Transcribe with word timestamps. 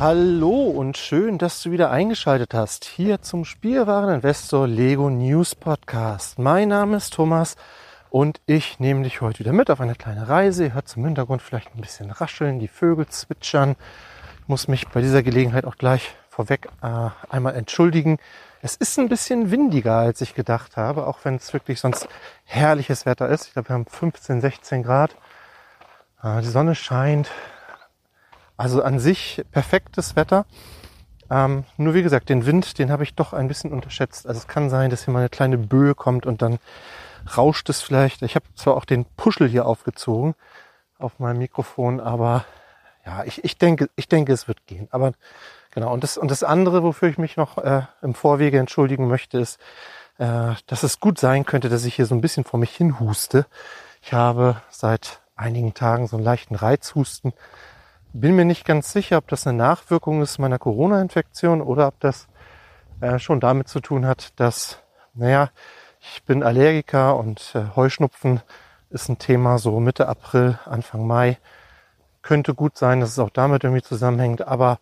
Hallo 0.00 0.60
und 0.60 0.96
schön, 0.96 1.38
dass 1.38 1.60
du 1.60 1.72
wieder 1.72 1.90
eingeschaltet 1.90 2.54
hast 2.54 2.84
hier 2.84 3.20
zum 3.20 3.44
Spielwareninvestor 3.44 4.68
Lego 4.68 5.10
News 5.10 5.56
Podcast. 5.56 6.38
Mein 6.38 6.68
Name 6.68 6.98
ist 6.98 7.14
Thomas 7.14 7.56
und 8.08 8.40
ich 8.46 8.78
nehme 8.78 9.02
dich 9.02 9.20
heute 9.22 9.40
wieder 9.40 9.52
mit 9.52 9.72
auf 9.72 9.80
eine 9.80 9.96
kleine 9.96 10.28
Reise. 10.28 10.66
Ihr 10.66 10.74
hört 10.74 10.86
zum 10.86 11.04
Hintergrund 11.04 11.42
vielleicht 11.42 11.74
ein 11.74 11.80
bisschen 11.80 12.12
rascheln, 12.12 12.60
die 12.60 12.68
Vögel 12.68 13.08
zwitschern. 13.08 13.74
Ich 14.42 14.46
muss 14.46 14.68
mich 14.68 14.86
bei 14.86 15.00
dieser 15.00 15.24
Gelegenheit 15.24 15.64
auch 15.64 15.76
gleich 15.76 16.14
vorweg 16.30 16.68
äh, 16.80 17.08
einmal 17.28 17.56
entschuldigen. 17.56 18.18
Es 18.62 18.76
ist 18.76 19.00
ein 19.00 19.08
bisschen 19.08 19.50
windiger, 19.50 19.96
als 19.96 20.20
ich 20.20 20.36
gedacht 20.36 20.76
habe, 20.76 21.08
auch 21.08 21.18
wenn 21.24 21.34
es 21.34 21.52
wirklich 21.52 21.80
sonst 21.80 22.06
herrliches 22.44 23.04
Wetter 23.04 23.28
ist. 23.28 23.48
Ich 23.48 23.52
glaube, 23.54 23.70
wir 23.70 23.74
haben 23.74 23.86
15, 23.86 24.42
16 24.42 24.84
Grad. 24.84 25.16
Äh, 26.22 26.40
die 26.40 26.46
Sonne 26.46 26.76
scheint, 26.76 27.28
also 28.58 28.82
an 28.82 28.98
sich 28.98 29.42
perfektes 29.52 30.16
Wetter. 30.16 30.44
Ähm, 31.30 31.64
nur 31.76 31.94
wie 31.94 32.02
gesagt, 32.02 32.28
den 32.28 32.44
Wind, 32.44 32.78
den 32.78 32.90
habe 32.90 33.04
ich 33.04 33.14
doch 33.14 33.32
ein 33.32 33.48
bisschen 33.48 33.72
unterschätzt. 33.72 34.26
Also 34.26 34.38
es 34.38 34.48
kann 34.48 34.68
sein, 34.68 34.90
dass 34.90 35.04
hier 35.04 35.14
mal 35.14 35.20
eine 35.20 35.28
kleine 35.28 35.56
Böe 35.56 35.94
kommt 35.94 36.26
und 36.26 36.42
dann 36.42 36.58
rauscht 37.36 37.68
es 37.68 37.80
vielleicht. 37.80 38.22
Ich 38.22 38.34
habe 38.34 38.46
zwar 38.54 38.76
auch 38.76 38.84
den 38.84 39.04
Puschel 39.04 39.48
hier 39.48 39.66
aufgezogen 39.66 40.34
auf 40.98 41.18
meinem 41.18 41.38
Mikrofon, 41.38 42.00
aber 42.00 42.44
ja, 43.06 43.24
ich, 43.24 43.44
ich 43.44 43.56
denke, 43.58 43.88
ich 43.94 44.08
denke, 44.08 44.32
es 44.32 44.48
wird 44.48 44.66
gehen. 44.66 44.88
Aber 44.90 45.12
genau. 45.70 45.92
Und 45.92 46.02
das 46.02 46.18
und 46.18 46.30
das 46.30 46.42
andere, 46.42 46.82
wofür 46.82 47.08
ich 47.08 47.18
mich 47.18 47.36
noch 47.36 47.58
äh, 47.58 47.82
im 48.02 48.14
Vorwege 48.14 48.58
entschuldigen 48.58 49.06
möchte, 49.06 49.38
ist, 49.38 49.60
äh, 50.18 50.54
dass 50.66 50.82
es 50.82 50.98
gut 50.98 51.18
sein 51.18 51.46
könnte, 51.46 51.68
dass 51.68 51.84
ich 51.84 51.94
hier 51.94 52.06
so 52.06 52.14
ein 52.14 52.20
bisschen 52.20 52.44
vor 52.44 52.58
mich 52.58 52.74
hin 52.74 52.98
huste. 52.98 53.46
Ich 54.02 54.12
habe 54.12 54.60
seit 54.70 55.20
einigen 55.36 55.74
Tagen 55.74 56.08
so 56.08 56.16
einen 56.16 56.24
leichten 56.24 56.56
Reizhusten 56.56 57.32
bin 58.12 58.36
mir 58.36 58.44
nicht 58.44 58.64
ganz 58.64 58.92
sicher, 58.92 59.18
ob 59.18 59.28
das 59.28 59.46
eine 59.46 59.56
Nachwirkung 59.56 60.22
ist 60.22 60.38
meiner 60.38 60.58
Corona-Infektion 60.58 61.60
oder 61.60 61.88
ob 61.88 62.00
das 62.00 62.28
äh, 63.00 63.18
schon 63.18 63.40
damit 63.40 63.68
zu 63.68 63.80
tun 63.80 64.06
hat, 64.06 64.38
dass, 64.40 64.82
naja, 65.14 65.50
ich 66.00 66.22
bin 66.24 66.42
Allergiker 66.42 67.16
und 67.16 67.54
äh, 67.54 67.76
Heuschnupfen 67.76 68.40
ist 68.90 69.08
ein 69.08 69.18
Thema 69.18 69.58
so 69.58 69.78
Mitte 69.80 70.08
April, 70.08 70.58
Anfang 70.64 71.06
Mai. 71.06 71.38
Könnte 72.22 72.54
gut 72.54 72.78
sein, 72.78 73.00
dass 73.00 73.10
es 73.10 73.18
auch 73.18 73.30
damit 73.30 73.64
irgendwie 73.64 73.82
zusammenhängt. 73.82 74.46
Aber 74.46 74.78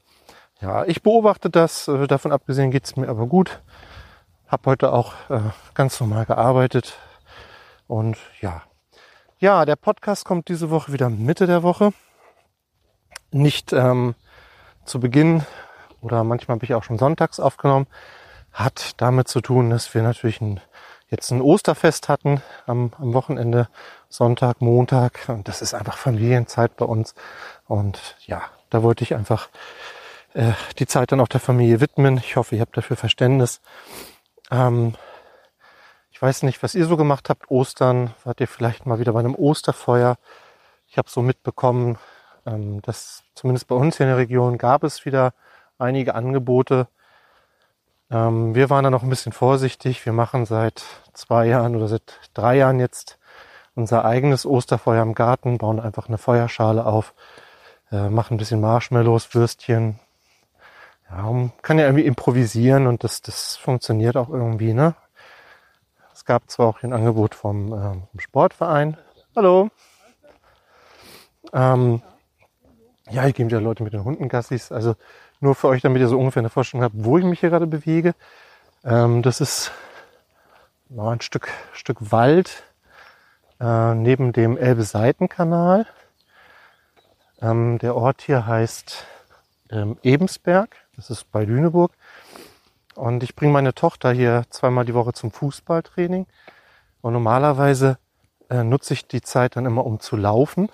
ja, 0.61 0.84
ich 0.84 1.02
beobachte 1.02 1.50
das. 1.50 1.88
Äh, 1.88 2.06
davon 2.06 2.32
abgesehen 2.32 2.70
geht 2.70 2.84
es 2.84 2.96
mir 2.96 3.08
aber 3.08 3.26
gut. 3.26 3.62
Hab 4.46 4.67
heute 4.67 4.93
auch 4.93 5.14
äh, 5.29 5.40
ganz 5.75 5.99
normal 6.00 6.26
gearbeitet. 6.26 6.96
Und 7.88 8.17
ja. 8.40 8.62
Ja, 9.38 9.64
der 9.64 9.76
Podcast 9.76 10.25
kommt 10.25 10.49
diese 10.49 10.70
Woche 10.70 10.93
wieder 10.93 11.11
Mitte 11.11 11.46
der 11.46 11.62
Woche 11.62 11.93
nicht 13.36 13.72
ähm, 13.72 14.14
zu 14.84 15.00
Beginn 15.00 15.44
oder 16.00 16.24
manchmal 16.24 16.56
habe 16.56 16.64
ich 16.64 16.74
auch 16.74 16.84
schon 16.84 16.98
sonntags 16.98 17.40
aufgenommen, 17.40 17.86
hat 18.52 18.92
damit 18.96 19.28
zu 19.28 19.40
tun, 19.40 19.70
dass 19.70 19.94
wir 19.94 20.02
natürlich 20.02 20.40
ein 20.40 20.60
jetzt 21.08 21.30
ein 21.30 21.40
Osterfest 21.40 22.08
hatten 22.08 22.42
am, 22.66 22.92
am 22.98 23.14
Wochenende, 23.14 23.68
Sonntag, 24.08 24.60
Montag. 24.60 25.28
Und 25.28 25.48
das 25.48 25.62
ist 25.62 25.74
einfach 25.74 25.96
Familienzeit 25.96 26.76
bei 26.76 26.84
uns. 26.84 27.14
Und 27.66 28.16
ja, 28.26 28.42
da 28.70 28.82
wollte 28.82 29.04
ich 29.04 29.14
einfach 29.14 29.48
äh, 30.34 30.52
die 30.78 30.86
Zeit 30.86 31.12
dann 31.12 31.20
auch 31.20 31.28
der 31.28 31.40
Familie 31.40 31.80
widmen. 31.80 32.18
Ich 32.18 32.36
hoffe, 32.36 32.56
ihr 32.56 32.60
habt 32.60 32.76
dafür 32.76 32.96
Verständnis. 32.96 33.60
Ähm, 34.50 34.94
ich 36.10 36.20
weiß 36.20 36.42
nicht, 36.42 36.62
was 36.62 36.74
ihr 36.74 36.86
so 36.86 36.96
gemacht 36.96 37.28
habt. 37.28 37.50
Ostern, 37.50 38.14
wart 38.24 38.40
ihr 38.40 38.48
vielleicht 38.48 38.86
mal 38.86 38.98
wieder 38.98 39.12
bei 39.12 39.20
einem 39.20 39.34
Osterfeuer? 39.34 40.16
Ich 40.88 40.98
habe 40.98 41.10
so 41.10 41.20
mitbekommen, 41.20 41.98
ähm, 42.46 42.81
dass 42.82 43.25
zumindest 43.34 43.69
bei 43.69 43.75
uns 43.75 43.96
hier 43.96 44.06
in 44.06 44.10
der 44.10 44.19
Region 44.19 44.58
gab 44.58 44.84
es 44.84 45.04
wieder 45.04 45.34
einige 45.78 46.14
Angebote. 46.14 46.88
Ähm, 48.10 48.54
wir 48.54 48.70
waren 48.70 48.84
da 48.84 48.90
noch 48.90 49.02
ein 49.02 49.10
bisschen 49.10 49.32
vorsichtig. 49.32 50.04
Wir 50.06 50.12
machen 50.12 50.46
seit 50.46 50.84
zwei 51.12 51.46
Jahren 51.46 51.76
oder 51.76 51.88
seit 51.88 52.20
drei 52.34 52.56
Jahren 52.56 52.81
jetzt 52.81 53.19
unser 53.75 54.04
eigenes 54.04 54.46
Osterfeuer 54.46 55.02
im 55.02 55.14
Garten, 55.14 55.58
bauen 55.58 55.81
einfach 55.81 56.08
eine 56.08 56.19
Feuerschale 56.19 56.87
auf, 56.87 57.14
äh, 57.93 58.08
machen 58.08 58.34
ein 58.34 58.38
bisschen 58.38 58.60
Marshmallows, 58.60 59.34
Würstchen. 59.34 60.00
Ja, 61.10 61.22
man 61.22 61.52
kann 61.62 61.78
ja 61.78 61.84
irgendwie 61.84 62.06
improvisieren 62.06 62.87
und 62.87 63.04
das, 63.04 63.22
das 63.22 63.56
funktioniert 63.56 64.16
auch 64.16 64.31
irgendwie, 64.31 64.72
ne? 64.72 64.94
Es 66.12 66.25
gab 66.25 66.50
zwar 66.50 66.66
auch 66.66 66.82
ein 66.82 66.93
Angebot 66.93 67.34
vom, 67.34 67.72
ähm, 67.72 68.02
vom 68.10 68.20
Sportverein. 68.20 68.96
Hallo. 69.37 69.69
Ähm, 71.52 72.02
ja, 73.11 73.23
hier 73.23 73.32
gehen 73.32 73.47
wieder 73.47 73.61
Leute 73.61 73.82
mit 73.82 73.93
den 73.93 74.05
Hunden 74.05 74.29
Gassis. 74.29 74.73
Also 74.73 74.97
nur 75.41 75.55
für 75.55 75.69
euch, 75.69 75.82
damit 75.82 76.00
ihr 76.00 76.08
so 76.08 76.19
ungefähr 76.19 76.41
eine 76.41 76.50
Vorstellung 76.50 76.85
habt, 76.85 76.94
wo 76.97 77.19
ich 77.19 77.25
mich 77.25 77.41
hier 77.41 77.50
gerade 77.50 77.67
bewege. 77.67 78.14
Ähm, 78.85 79.23
das 79.23 79.41
ist 79.41 79.70
noch 80.88 81.11
ein 81.11 81.20
Stück, 81.20 81.49
Stück 81.73 82.12
Wald 82.12 82.64
äh, 83.61 83.94
neben 83.94 84.32
dem 84.32 84.56
Elbe-Seitenkanal. 84.56 85.87
Ähm, 87.41 87.79
der 87.79 87.94
Ort 87.97 88.23
hier 88.23 88.47
heißt 88.47 89.05
ähm, 89.70 89.99
Ebensberg. 90.03 90.76
Das 90.97 91.11
ist 91.11 91.31
bei 91.31 91.44
Lüneburg. 91.44 91.93
Und 92.94 93.23
ich 93.23 93.37
bringe 93.37 93.53
meine 93.53 93.75
Tochter 93.75 94.12
hier 94.12 94.44
zweimal 94.50 94.87
die 94.87 94.94
Woche 94.94 95.12
zum 95.12 95.31
Fußballtraining. 95.31 96.26
Und 97.03 97.12
normalerweise 97.12 97.99
äh, 98.49 98.64
nutze 98.64 98.94
ich 98.94 99.06
die 99.06 99.20
Zeit 99.20 99.56
dann 99.56 99.67
immer, 99.67 99.85
um 99.85 100.00
zu 100.00 100.17
laufen. 100.17 100.70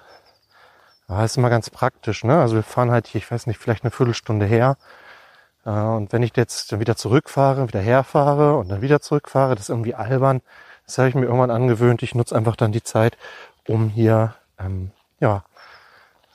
Das 1.20 1.32
ist 1.32 1.36
immer 1.36 1.50
ganz 1.50 1.70
praktisch. 1.70 2.24
Ne? 2.24 2.40
Also 2.40 2.56
wir 2.56 2.62
fahren 2.62 2.90
halt 2.90 3.06
hier, 3.06 3.20
ich 3.20 3.30
weiß 3.30 3.46
nicht, 3.46 3.58
vielleicht 3.58 3.84
eine 3.84 3.90
Viertelstunde 3.90 4.46
her. 4.46 4.76
Äh, 5.64 5.70
und 5.70 6.12
wenn 6.12 6.22
ich 6.22 6.36
jetzt 6.36 6.78
wieder 6.78 6.96
zurückfahre, 6.96 7.68
wieder 7.68 7.80
herfahre 7.80 8.56
und 8.56 8.68
dann 8.68 8.82
wieder 8.82 9.00
zurückfahre, 9.00 9.54
das 9.54 9.64
ist 9.64 9.70
irgendwie 9.70 9.94
albern. 9.94 10.42
Das 10.86 10.98
habe 10.98 11.08
ich 11.08 11.14
mir 11.14 11.24
irgendwann 11.24 11.50
angewöhnt. 11.50 12.02
Ich 12.02 12.14
nutze 12.14 12.36
einfach 12.36 12.56
dann 12.56 12.72
die 12.72 12.82
Zeit, 12.82 13.16
um 13.68 13.88
hier 13.88 14.34
ähm, 14.58 14.90
ja 15.20 15.44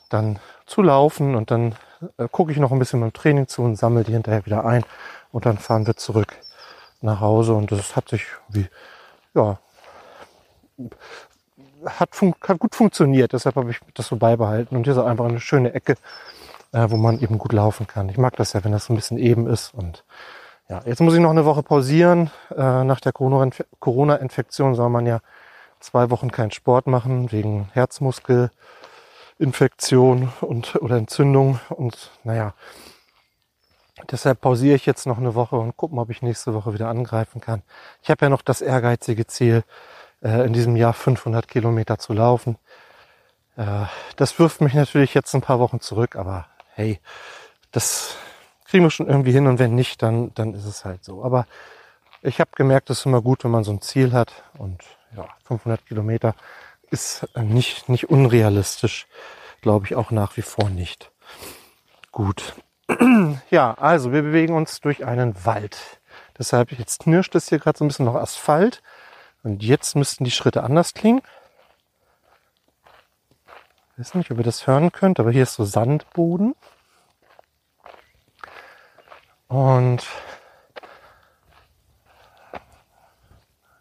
dann 0.10 0.40
zu 0.66 0.82
laufen 0.82 1.36
und 1.36 1.52
dann 1.52 1.76
äh, 2.18 2.28
gucke 2.30 2.52
ich 2.52 2.58
noch 2.58 2.72
ein 2.72 2.80
bisschen 2.80 3.02
beim 3.02 3.14
Training 3.14 3.48
zu 3.48 3.64
und 3.64 3.76
sammle 3.76 4.04
die 4.04 4.14
hinterher 4.14 4.46
wieder 4.46 4.66
ein 4.66 4.84
und 5.32 5.46
dann 5.46 5.58
fahren 5.58 5.88
wir 5.88 5.96
zurück 5.96 6.36
nach 7.02 7.20
Hause 7.20 7.54
und 7.54 7.72
das 7.72 7.96
hat 7.96 8.10
sich 8.10 8.26
wie 8.50 8.68
ja 9.34 9.60
hat, 11.86 12.10
hat 12.42 12.60
gut 12.60 12.76
funktioniert, 12.76 13.34
deshalb 13.34 13.56
habe 13.56 13.72
ich 13.72 13.80
das 13.94 14.08
so 14.08 14.16
beibehalten 14.16 14.76
und 14.76 14.84
hier 14.84 14.94
ist 14.94 15.00
einfach 15.00 15.26
eine 15.26 15.40
schöne 15.40 15.74
Ecke, 15.74 15.96
äh, 16.72 16.90
wo 16.90 16.98
man 16.98 17.20
eben 17.20 17.38
gut 17.38 17.54
laufen 17.54 17.88
kann. 17.88 18.10
Ich 18.10 18.18
mag 18.18 18.36
das 18.36 18.54
ja, 18.54 18.64
wenn 18.64 18.72
das 18.72 18.86
so 18.86 18.94
ein 18.94 18.96
bisschen 18.96 19.18
eben 19.18 19.48
ist 19.48 19.74
und 19.74 20.04
ja, 20.70 20.82
jetzt 20.86 21.00
muss 21.00 21.14
ich 21.14 21.22
noch 21.22 21.30
eine 21.30 21.46
Woche 21.46 21.64
pausieren. 21.64 22.30
Äh, 22.54 22.84
nach 22.84 23.00
der 23.00 23.14
Corona-Infektion 23.14 24.76
soll 24.76 24.90
man 24.90 25.06
ja 25.06 25.22
zwei 25.80 26.10
Wochen 26.10 26.30
keinen 26.30 26.52
Sport 26.52 26.88
machen 26.88 27.32
wegen 27.32 27.70
Herzmuskel. 27.72 28.52
Infektion 29.40 30.32
und 30.42 30.76
oder 30.78 30.98
Entzündung 30.98 31.60
und 31.70 32.12
naja, 32.24 32.54
deshalb 34.12 34.42
pausiere 34.42 34.76
ich 34.76 34.86
jetzt 34.86 35.06
noch 35.06 35.18
eine 35.18 35.36
Woche 35.36 35.58
und 35.58 35.78
gucken, 35.78 36.00
ob 36.00 36.10
ich 36.10 36.22
nächste 36.22 36.54
Woche 36.54 36.74
wieder 36.74 36.90
angreifen 36.90 37.42
kann. 37.42 37.62
Ich 38.02 38.10
habe 38.10 38.26
ja 38.26 38.30
noch 38.30 38.42
das 38.42 38.62
ehrgeizige 38.62 39.28
Ziel, 39.28 39.64
äh, 40.22 40.46
in 40.46 40.54
diesem 40.54 40.76
Jahr 40.76 40.94
500 40.94 41.48
Kilometer 41.48 41.98
zu 42.00 42.14
laufen. 42.14 42.58
Äh, 43.56 43.86
das 44.16 44.40
wirft 44.40 44.62
mich 44.62 44.74
natürlich 44.74 45.14
jetzt 45.14 45.34
ein 45.34 45.42
paar 45.42 45.60
Wochen 45.60 45.80
zurück, 45.80 46.16
aber 46.16 46.48
hey, 46.74 47.00
das 47.72 48.16
kriegen 48.66 48.84
wir 48.84 48.92
schon 48.92 49.08
irgendwie 49.08 49.32
hin 49.32 49.48
und 49.48 49.60
wenn 49.60 49.76
nicht, 49.76 50.02
dann, 50.02 50.34
dann 50.34 50.54
ist 50.54 50.66
es 50.66 50.86
halt 50.86 51.04
so. 51.04 51.24
Aber 51.24 51.48
ich 52.22 52.40
habe 52.40 52.52
gemerkt, 52.56 52.90
es 52.90 53.00
ist 53.00 53.06
immer 53.06 53.22
gut, 53.22 53.44
wenn 53.44 53.52
man 53.52 53.64
so 53.64 53.72
ein 53.72 53.82
Ziel 53.82 54.14
hat 54.14 54.44
und 54.58 54.84
ja, 55.16 55.28
500 55.46 55.86
Kilometer 55.86 56.36
ist 56.90 57.28
nicht, 57.36 57.90
nicht 57.90 58.10
unrealistisch, 58.10 59.08
glaube 59.62 59.86
ich 59.86 59.96
auch 59.96 60.12
nach 60.12 60.38
wie 60.38 60.42
vor 60.42 60.70
nicht. 60.70 61.12
Gut. 62.12 62.56
Ja, 63.50 63.74
also 63.76 64.12
wir 64.12 64.24
bewegen 64.24 64.56
uns 64.56 64.82
durch 64.82 65.06
einen 65.06 65.46
Wald. 65.46 66.02
Deshalb 66.38 66.72
jetzt 66.72 67.02
knirscht 67.02 67.36
es 67.36 67.50
hier 67.50 67.60
gerade 67.60 67.78
so 67.78 67.86
ein 67.86 67.88
bisschen 67.88 68.06
noch 68.06 68.16
Asphalt. 68.16 68.82
Und 69.48 69.64
jetzt 69.64 69.96
müssten 69.96 70.26
die 70.26 70.32
Schritte 70.32 70.62
anders 70.64 70.94
klingen. 70.94 71.22
Ich 73.94 74.00
weiß 74.00 74.16
nicht, 74.16 74.30
ob 74.30 74.40
ihr 74.40 74.44
das 74.44 74.68
hören 74.68 74.92
könnt, 74.92 75.22
aber 75.22 75.32
hier 75.32 75.44
ist 75.44 75.54
so 75.54 75.64
Sandboden. 75.64 76.54
Und 79.48 80.06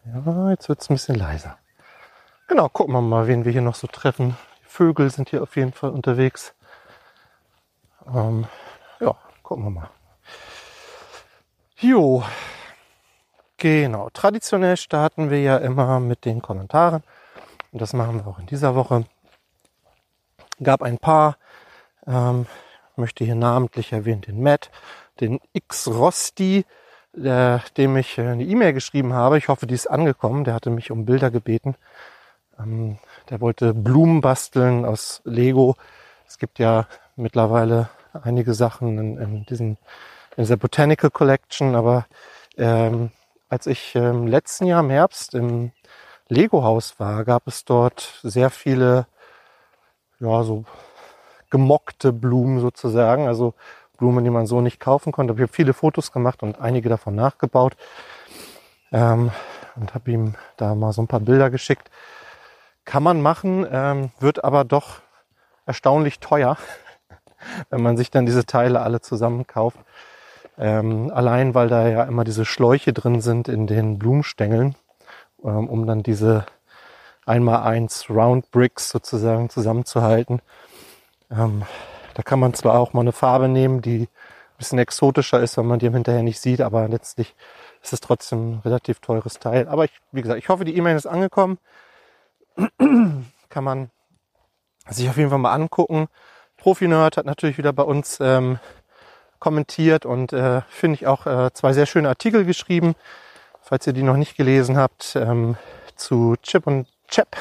ja, 0.05 0.51
jetzt 0.51 0.69
wird 0.69 0.81
es 0.81 0.89
ein 0.89 0.95
bisschen 0.95 1.17
leiser. 1.17 1.59
Genau, 2.47 2.69
gucken 2.69 2.95
wir 2.95 3.01
mal, 3.01 3.27
wen 3.27 3.45
wir 3.45 3.51
hier 3.51 3.61
noch 3.61 3.75
so 3.75 3.89
treffen. 3.89 4.37
Die 4.63 4.69
Vögel 4.69 5.11
sind 5.11 5.31
hier 5.31 5.43
auf 5.43 5.57
jeden 5.57 5.73
Fall 5.73 5.91
unterwegs. 5.91 6.55
Ähm, 8.07 8.47
ja, 9.01 9.17
gucken 9.43 9.65
wir 9.65 9.71
mal. 9.71 9.91
Jo, 11.79 12.23
genau. 13.57 14.11
Traditionell 14.11 14.77
starten 14.77 15.31
wir 15.31 15.41
ja 15.41 15.57
immer 15.59 16.01
mit 16.01 16.25
den 16.25 16.43
Kommentaren. 16.43 17.03
Und 17.73 17.83
das 17.83 17.93
machen 17.93 18.17
wir 18.17 18.27
auch 18.27 18.39
in 18.39 18.47
dieser 18.47 18.75
Woche. 18.75 19.05
Gab 20.63 20.83
ein 20.83 20.99
paar, 20.99 21.37
ähm, 22.07 22.47
möchte 22.97 23.25
hier 23.25 23.35
namentlich 23.35 23.93
erwähnen, 23.93 24.23
den 24.23 24.43
Matt, 24.43 24.71
den 25.21 25.41
X-Rosti, 25.53 26.65
der, 27.13 27.63
dem 27.77 27.97
ich 27.97 28.19
eine 28.21 28.45
E-Mail 28.45 28.73
geschrieben 28.73 29.13
habe. 29.13 29.39
Ich 29.39 29.49
hoffe, 29.49 29.67
die 29.67 29.75
ist 29.75 29.87
angekommen. 29.87 30.45
Der 30.45 30.55
hatte 30.55 30.71
mich 30.71 30.91
um 30.91 31.05
Bilder 31.05 31.31
gebeten. 31.31 31.75
Ähm, 32.59 32.99
der 33.31 33.41
wollte 33.41 33.75
Blumen 33.75 34.21
basteln 34.21 34.85
aus 34.85 35.21
Lego. 35.25 35.77
Es 36.27 36.39
gibt 36.39 36.59
ja 36.59 36.87
mittlerweile 37.17 37.89
einige 38.13 38.55
Sachen 38.55 38.99
in, 38.99 39.19
in, 39.19 39.47
diesen, 39.47 39.79
in 40.37 40.45
dieser 40.45 40.57
Botanical 40.57 41.11
Collection, 41.11 41.75
aber 41.75 42.07
ähm, 42.57 43.11
als 43.49 43.67
ich 43.67 43.95
im 43.95 44.27
letzten 44.27 44.67
Jahr 44.67 44.81
im 44.81 44.91
Herbst 44.91 45.35
im 45.35 45.73
Lego-Haus 46.29 46.99
war, 46.99 47.25
gab 47.25 47.47
es 47.47 47.65
dort 47.65 48.19
sehr 48.23 48.51
viele, 48.51 49.07
ja, 50.19 50.43
so 50.43 50.65
gemockte 51.51 52.13
Blumen 52.13 52.61
sozusagen, 52.61 53.29
also 53.29 53.55
Blumen, 53.97 54.25
die 54.25 54.31
man 54.31 54.47
so 54.47 54.61
nicht 54.61 54.81
kaufen 54.81 55.13
konnte. 55.13 55.35
Ich 55.35 55.41
habe 55.41 55.53
viele 55.53 55.73
Fotos 55.73 56.13
gemacht 56.13 56.43
und 56.43 56.61
einige 56.61 56.89
davon 56.89 57.15
nachgebaut 57.15 57.77
ähm, 58.93 59.31
und 59.77 59.95
habe 59.95 60.11
ihm 60.11 60.35
da 60.57 60.75
mal 60.75 60.93
so 60.93 61.03
ein 61.03 61.07
paar 61.07 61.21
Bilder 61.21 61.51
geschickt. 61.51 61.91
Kann 62.85 63.03
man 63.03 63.23
machen, 63.23 63.67
ähm, 63.71 64.11
wird 64.19 64.45
aber 64.45 64.65
doch 64.65 65.01
erstaunlich 65.65 66.19
teuer, 66.19 66.57
wenn 67.71 67.83
man 67.83 67.97
sich 67.97 68.11
dann 68.11 68.27
diese 68.27 68.45
Teile 68.45 68.81
alle 68.81 69.01
zusammen 69.01 69.47
kauft. 69.47 69.79
Ähm, 70.59 71.11
allein 71.13 71.55
weil 71.55 71.69
da 71.69 71.89
ja 71.89 72.05
immer 72.05 72.25
diese 72.25 72.45
Schläuche 72.45 72.93
drin 72.93 73.21
sind 73.21 73.49
in 73.49 73.67
den 73.67 73.99
Blumenstängeln, 73.99 74.75
ähm, 75.45 75.69
um 75.69 75.87
dann 75.87 76.03
diese 76.03 76.47
einmal 77.27 77.63
eins 77.63 78.09
Round 78.09 78.51
Bricks 78.51 78.89
sozusagen 78.89 79.51
zusammenzuhalten. 79.51 80.41
Ähm, 81.31 81.63
da 82.15 82.23
kann 82.23 82.41
man 82.41 82.55
zwar 82.55 82.79
auch 82.79 82.93
mal 82.93 83.03
eine 83.03 83.13
Farbe 83.13 83.49
nehmen, 83.49 83.83
die 83.83 84.03
ein 84.03 84.59
bisschen 84.59 84.79
exotischer 84.79 85.41
ist, 85.41 85.59
wenn 85.59 85.67
man 85.67 85.79
die 85.79 85.91
hinterher 85.91 86.23
nicht 86.23 86.41
sieht, 86.41 86.63
aber 86.63 86.89
letztlich 86.89 87.35
ist 87.83 87.93
es 87.93 88.01
trotzdem 88.01 88.53
ein 88.53 88.61
relativ 88.65 89.01
teures 89.01 89.39
Teil. 89.39 89.69
Aber 89.69 89.85
ich, 89.85 89.93
wie 90.13 90.23
gesagt, 90.23 90.39
ich 90.39 90.49
hoffe, 90.49 90.65
die 90.65 90.77
E-Mail 90.77 90.97
ist 90.97 91.07
angekommen. 91.07 91.59
kann 93.51 93.65
man 93.65 93.91
sich 94.89 95.09
auf 95.09 95.17
jeden 95.17 95.31
Fall 95.31 95.39
mal 95.39 95.53
angucken. 95.53 96.09
Profi-Nerd 96.57 97.17
hat 97.17 97.27
natürlich 97.27 97.59
wieder 97.59 97.73
bei 97.73 97.83
uns 97.83 98.19
ähm, 98.21 98.59
kommentiert 99.39 100.07
und 100.07 100.33
äh, 100.33 100.63
finde 100.69 100.97
ich 100.97 101.07
auch 101.07 101.27
äh, 101.27 101.53
zwei 101.53 101.73
sehr 101.73 101.87
schöne 101.87 102.09
Artikel 102.09 102.45
geschrieben, 102.45 102.95
falls 103.61 103.87
ihr 103.87 103.93
die 103.93 104.03
noch 104.03 104.17
nicht 104.17 104.37
gelesen 104.37 104.77
habt, 104.77 105.17
ähm, 105.17 105.57
zu 105.97 106.37
Chip 106.43 106.67
und 106.67 106.87
Chap 107.09 107.37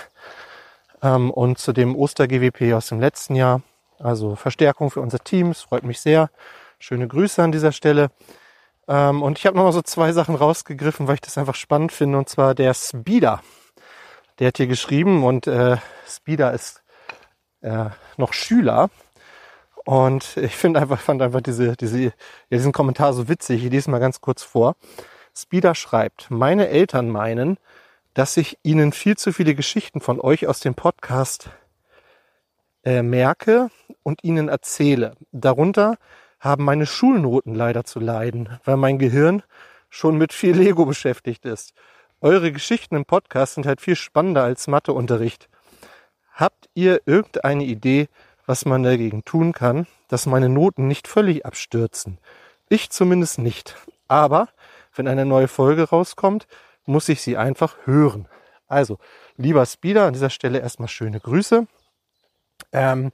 ähm, 1.01 1.31
und 1.31 1.57
zu 1.57 1.73
dem 1.73 1.95
Oster-GWP 1.95 2.73
aus 2.73 2.87
dem 2.87 2.99
letzten 2.99 3.35
Jahr. 3.35 3.61
Also 3.99 4.35
Verstärkung 4.35 4.91
für 4.91 5.01
unser 5.01 5.19
Team, 5.19 5.51
es 5.51 5.61
freut 5.61 5.83
mich 5.83 6.01
sehr. 6.01 6.29
Schöne 6.79 7.07
Grüße 7.07 7.41
an 7.41 7.51
dieser 7.51 7.71
Stelle. 7.71 8.09
Ähm, 8.87 9.23
und 9.23 9.39
ich 9.39 9.45
habe 9.45 9.57
nochmal 9.57 9.73
so 9.73 9.81
zwei 9.81 10.11
Sachen 10.11 10.35
rausgegriffen, 10.35 11.07
weil 11.07 11.15
ich 11.15 11.21
das 11.21 11.37
einfach 11.37 11.55
spannend 11.55 11.91
finde. 11.91 12.17
Und 12.17 12.29
zwar 12.29 12.55
der 12.55 12.73
Speeder. 12.73 13.41
Der 14.39 14.49
hat 14.49 14.57
hier 14.57 14.67
geschrieben 14.67 15.23
und 15.23 15.47
äh, 15.47 15.77
Speeder 16.07 16.53
ist 16.53 16.83
äh, 17.61 17.85
noch 18.17 18.33
Schüler. 18.33 18.89
Und 19.85 20.35
ich 20.37 20.55
finde 20.55 20.81
einfach, 20.81 20.99
fand 20.99 21.21
einfach 21.21 21.41
diese, 21.41 21.77
diese, 21.77 21.99
ja, 21.99 22.11
diesen 22.51 22.71
Kommentar 22.71 23.13
so 23.13 23.29
witzig. 23.29 23.63
Ich 23.63 23.71
lese 23.71 23.89
mal 23.89 23.99
ganz 23.99 24.19
kurz 24.19 24.43
vor. 24.43 24.75
Speeder 25.33 25.75
schreibt, 25.75 26.31
meine 26.31 26.69
Eltern 26.69 27.09
meinen, 27.09 27.57
dass 28.15 28.35
ich 28.37 28.57
ihnen 28.63 28.93
viel 28.93 29.15
zu 29.15 29.31
viele 29.31 29.53
Geschichten 29.53 30.01
von 30.01 30.19
euch 30.19 30.47
aus 30.47 30.59
dem 30.59 30.73
Podcast 30.73 31.49
äh, 32.83 33.03
merke 33.03 33.69
und 34.01 34.23
ihnen 34.23 34.47
erzähle. 34.47 35.15
Darunter 35.31 35.97
haben 36.39 36.63
meine 36.63 36.85
Schulnoten 36.85 37.53
leider 37.53 37.83
zu 37.83 37.99
leiden, 37.99 38.49
weil 38.63 38.77
mein 38.77 38.97
Gehirn 38.97 39.43
schon 39.89 40.17
mit 40.17 40.33
viel 40.33 40.55
Lego 40.55 40.85
beschäftigt 40.85 41.45
ist. 41.45 41.73
Eure 42.21 42.51
Geschichten 42.51 42.95
im 42.95 43.05
Podcast 43.05 43.55
sind 43.55 43.67
halt 43.67 43.81
viel 43.81 43.95
spannender 43.95 44.43
als 44.43 44.67
Matheunterricht. 44.67 45.47
Habt 46.31 46.69
ihr 46.73 47.01
irgendeine 47.05 47.65
Idee, 47.65 48.07
was 48.45 48.65
man 48.65 48.83
dagegen 48.83 49.25
tun 49.25 49.53
kann, 49.53 49.87
dass 50.07 50.25
meine 50.25 50.49
Noten 50.49 50.87
nicht 50.87 51.07
völlig 51.07 51.45
abstürzen? 51.45 52.19
Ich 52.69 52.89
zumindest 52.89 53.39
nicht. 53.39 53.75
Aber 54.07 54.49
wenn 54.93 55.07
eine 55.07 55.25
neue 55.25 55.47
Folge 55.47 55.89
rauskommt, 55.89 56.47
muss 56.85 57.09
ich 57.09 57.21
sie 57.21 57.37
einfach 57.37 57.75
hören. 57.85 58.27
Also, 58.67 58.97
lieber 59.37 59.65
Speeder, 59.65 60.05
an 60.05 60.13
dieser 60.13 60.29
Stelle 60.29 60.59
erstmal 60.59 60.87
schöne 60.87 61.19
Grüße. 61.19 61.67
Ähm, 62.71 63.11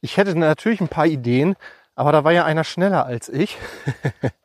ich 0.00 0.16
hätte 0.16 0.36
natürlich 0.38 0.80
ein 0.80 0.88
paar 0.88 1.06
Ideen, 1.06 1.56
aber 1.94 2.12
da 2.12 2.24
war 2.24 2.32
ja 2.32 2.44
einer 2.44 2.64
schneller 2.64 3.06
als 3.06 3.28
ich. 3.28 3.58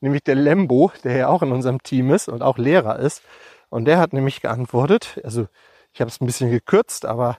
nämlich 0.00 0.22
der 0.24 0.34
Lembo, 0.34 0.92
der 1.04 1.16
ja 1.16 1.28
auch 1.28 1.42
in 1.42 1.52
unserem 1.52 1.82
Team 1.82 2.10
ist 2.12 2.28
und 2.28 2.42
auch 2.42 2.58
Lehrer 2.58 2.98
ist. 2.98 3.22
Und 3.68 3.84
der 3.84 3.98
hat 3.98 4.12
nämlich 4.12 4.40
geantwortet, 4.40 5.20
also 5.24 5.46
ich 5.92 6.00
habe 6.00 6.10
es 6.10 6.20
ein 6.20 6.26
bisschen 6.26 6.50
gekürzt, 6.50 7.04
aber 7.04 7.38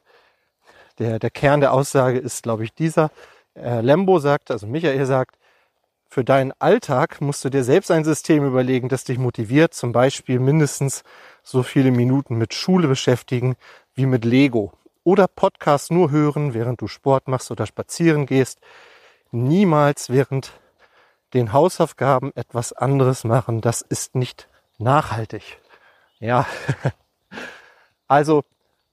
der, 1.02 1.20
der 1.20 1.32
Kern 1.32 1.62
der 1.62 1.74
Aussage 1.74 2.20
ist, 2.20 2.44
glaube 2.44 2.64
ich, 2.64 2.74
dieser. 2.74 3.10
Äh, 3.56 3.82
Lembo 3.82 4.20
sagt, 4.20 4.52
also 4.52 4.68
Michael 4.68 5.06
sagt, 5.06 5.36
für 6.08 6.24
deinen 6.24 6.54
Alltag 6.60 7.22
musst 7.22 7.44
du 7.44 7.50
dir 7.50 7.64
selbst 7.64 7.90
ein 7.90 8.04
System 8.04 8.46
überlegen, 8.46 8.88
das 8.88 9.04
dich 9.04 9.18
motiviert, 9.18 9.74
zum 9.74 9.94
Beispiel 9.94 10.40
mindestens 10.40 11.04
so 11.42 11.64
viele 11.64 11.92
Minuten 11.92 12.38
mit 12.38 12.54
Schule 12.54 12.88
beschäftigen 12.88 13.56
wie 13.96 14.06
mit 14.06 14.26
Lego. 14.26 14.74
Oder 15.04 15.28
Podcast 15.28 15.90
nur 15.92 16.12
hören, 16.12 16.54
während 16.54 16.82
du 16.82 16.88
Sport 16.88 17.28
machst 17.28 17.50
oder 17.50 17.66
spazieren 17.66 18.28
gehst. 18.28 18.60
Niemals 19.32 20.10
während 20.10 20.52
den 21.34 21.54
Hausaufgaben 21.54 22.32
etwas 22.36 22.74
anderes 22.74 23.24
machen. 23.24 23.62
Das 23.62 23.82
ist 23.82 24.16
nicht 24.16 24.48
nachhaltig. 24.78 25.60
Ja. 26.20 26.46
Also, 28.08 28.44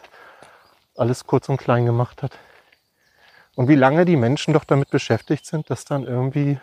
alles 0.96 1.26
kurz 1.26 1.48
und 1.48 1.56
klein 1.56 1.86
gemacht 1.86 2.22
hat. 2.22 2.38
Und 3.54 3.68
wie 3.68 3.74
lange 3.74 4.04
die 4.04 4.16
Menschen 4.16 4.54
doch 4.54 4.64
damit 4.64 4.90
beschäftigt 4.90 5.44
sind, 5.44 5.68
das 5.68 5.84
dann 5.84 6.04
irgendwie 6.04 6.58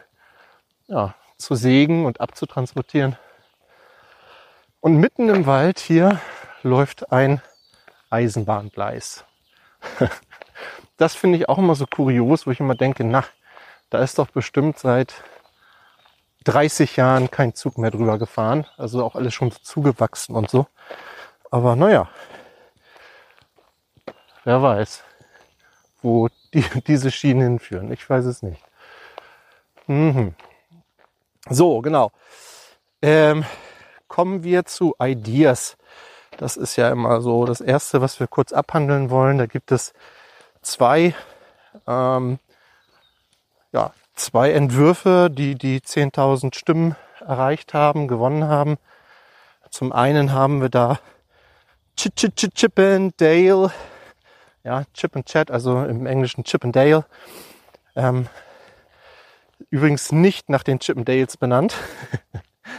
ja, 0.88 1.13
zu 1.38 1.55
sägen 1.55 2.05
und 2.05 2.19
abzutransportieren. 2.19 3.15
Und 4.79 4.98
mitten 4.98 5.29
im 5.29 5.46
Wald 5.46 5.79
hier 5.79 6.19
läuft 6.63 7.12
ein 7.12 7.41
Eisenbahngleis. 8.10 9.25
Das 10.98 11.15
finde 11.15 11.38
ich 11.38 11.48
auch 11.48 11.58
immer 11.58 11.75
so 11.75 11.86
kurios, 11.86 12.46
wo 12.46 12.51
ich 12.51 12.60
immer 12.60 12.75
denke, 12.75 13.05
na, 13.05 13.24
da 13.89 14.00
ist 14.00 14.19
doch 14.19 14.27
bestimmt 14.31 14.77
seit 14.77 15.24
30 16.43 16.98
Jahren 16.98 17.31
kein 17.31 17.55
Zug 17.55 17.77
mehr 17.77 17.89
drüber 17.89 18.17
gefahren. 18.17 18.65
Also 18.75 19.05
auch 19.05 19.15
alles 19.15 19.34
schon 19.34 19.53
zugewachsen 19.53 20.36
und 20.36 20.50
so. 20.50 20.67
Aber 21.51 21.77
naja, 21.77 22.10
wer 24.43 24.62
weiß 24.62 25.05
wo 26.01 26.29
die, 26.53 26.63
diese 26.88 27.12
Schienen 27.12 27.41
hinführen. 27.41 27.91
Ich 27.91 28.10
weiß 28.10 28.25
es 28.25 28.41
nicht. 28.41 28.63
Mhm. 29.88 30.36
So, 31.50 31.82
genau. 31.82 32.12
Ähm, 33.01 33.46
kommen 34.08 34.44
wir 34.44 34.65
zu 34.65 34.96
Ideas. 35.01 35.77
Das 36.38 36.58
ist 36.58 36.75
ja 36.75 36.89
immer 36.89 37.22
so 37.22 37.46
das 37.46 37.62
Erste, 37.62 38.01
was 38.01 38.20
wir 38.20 38.27
kurz 38.27 38.53
abhandeln 38.53 39.10
wollen. 39.10 39.38
Da 39.38 39.46
gibt 39.46 39.72
es 39.72 39.94
zwei, 40.62 41.15
ähm, 41.88 42.39
ja, 43.72 43.94
zwei 44.15 44.51
Entwürfe, 44.51 45.29
die 45.32 45.56
die 45.56 45.82
10.000 45.82 46.56
Stimmen 46.56 46.96
erreicht 47.20 47.74
haben, 47.74 48.08
gewonnen 48.08 48.48
haben. 48.48 48.77
Zum 49.70 49.91
einen 49.91 50.32
haben 50.32 50.62
wir 50.62 50.70
da 50.70 51.00
Ch 51.98 52.10
Ch 52.15 52.29
Ch 52.36 52.48
Chip 52.53 52.75
Dale 53.18 53.72
ja, 54.63 54.84
Chip 54.94 55.16
and 55.16 55.25
Chat, 55.25 55.51
also 55.51 55.84
im 55.84 56.06
Englischen 56.06 56.44
Chip 56.44 56.63
and 56.63 56.75
Dale. 56.75 57.06
Ähm, 57.96 58.28
übrigens 59.70 60.12
nicht 60.12 60.50
nach 60.50 60.63
den 60.63 60.80
Chip 60.80 60.98
and 60.98 61.08
Dales 61.08 61.38
benannt. 61.38 61.75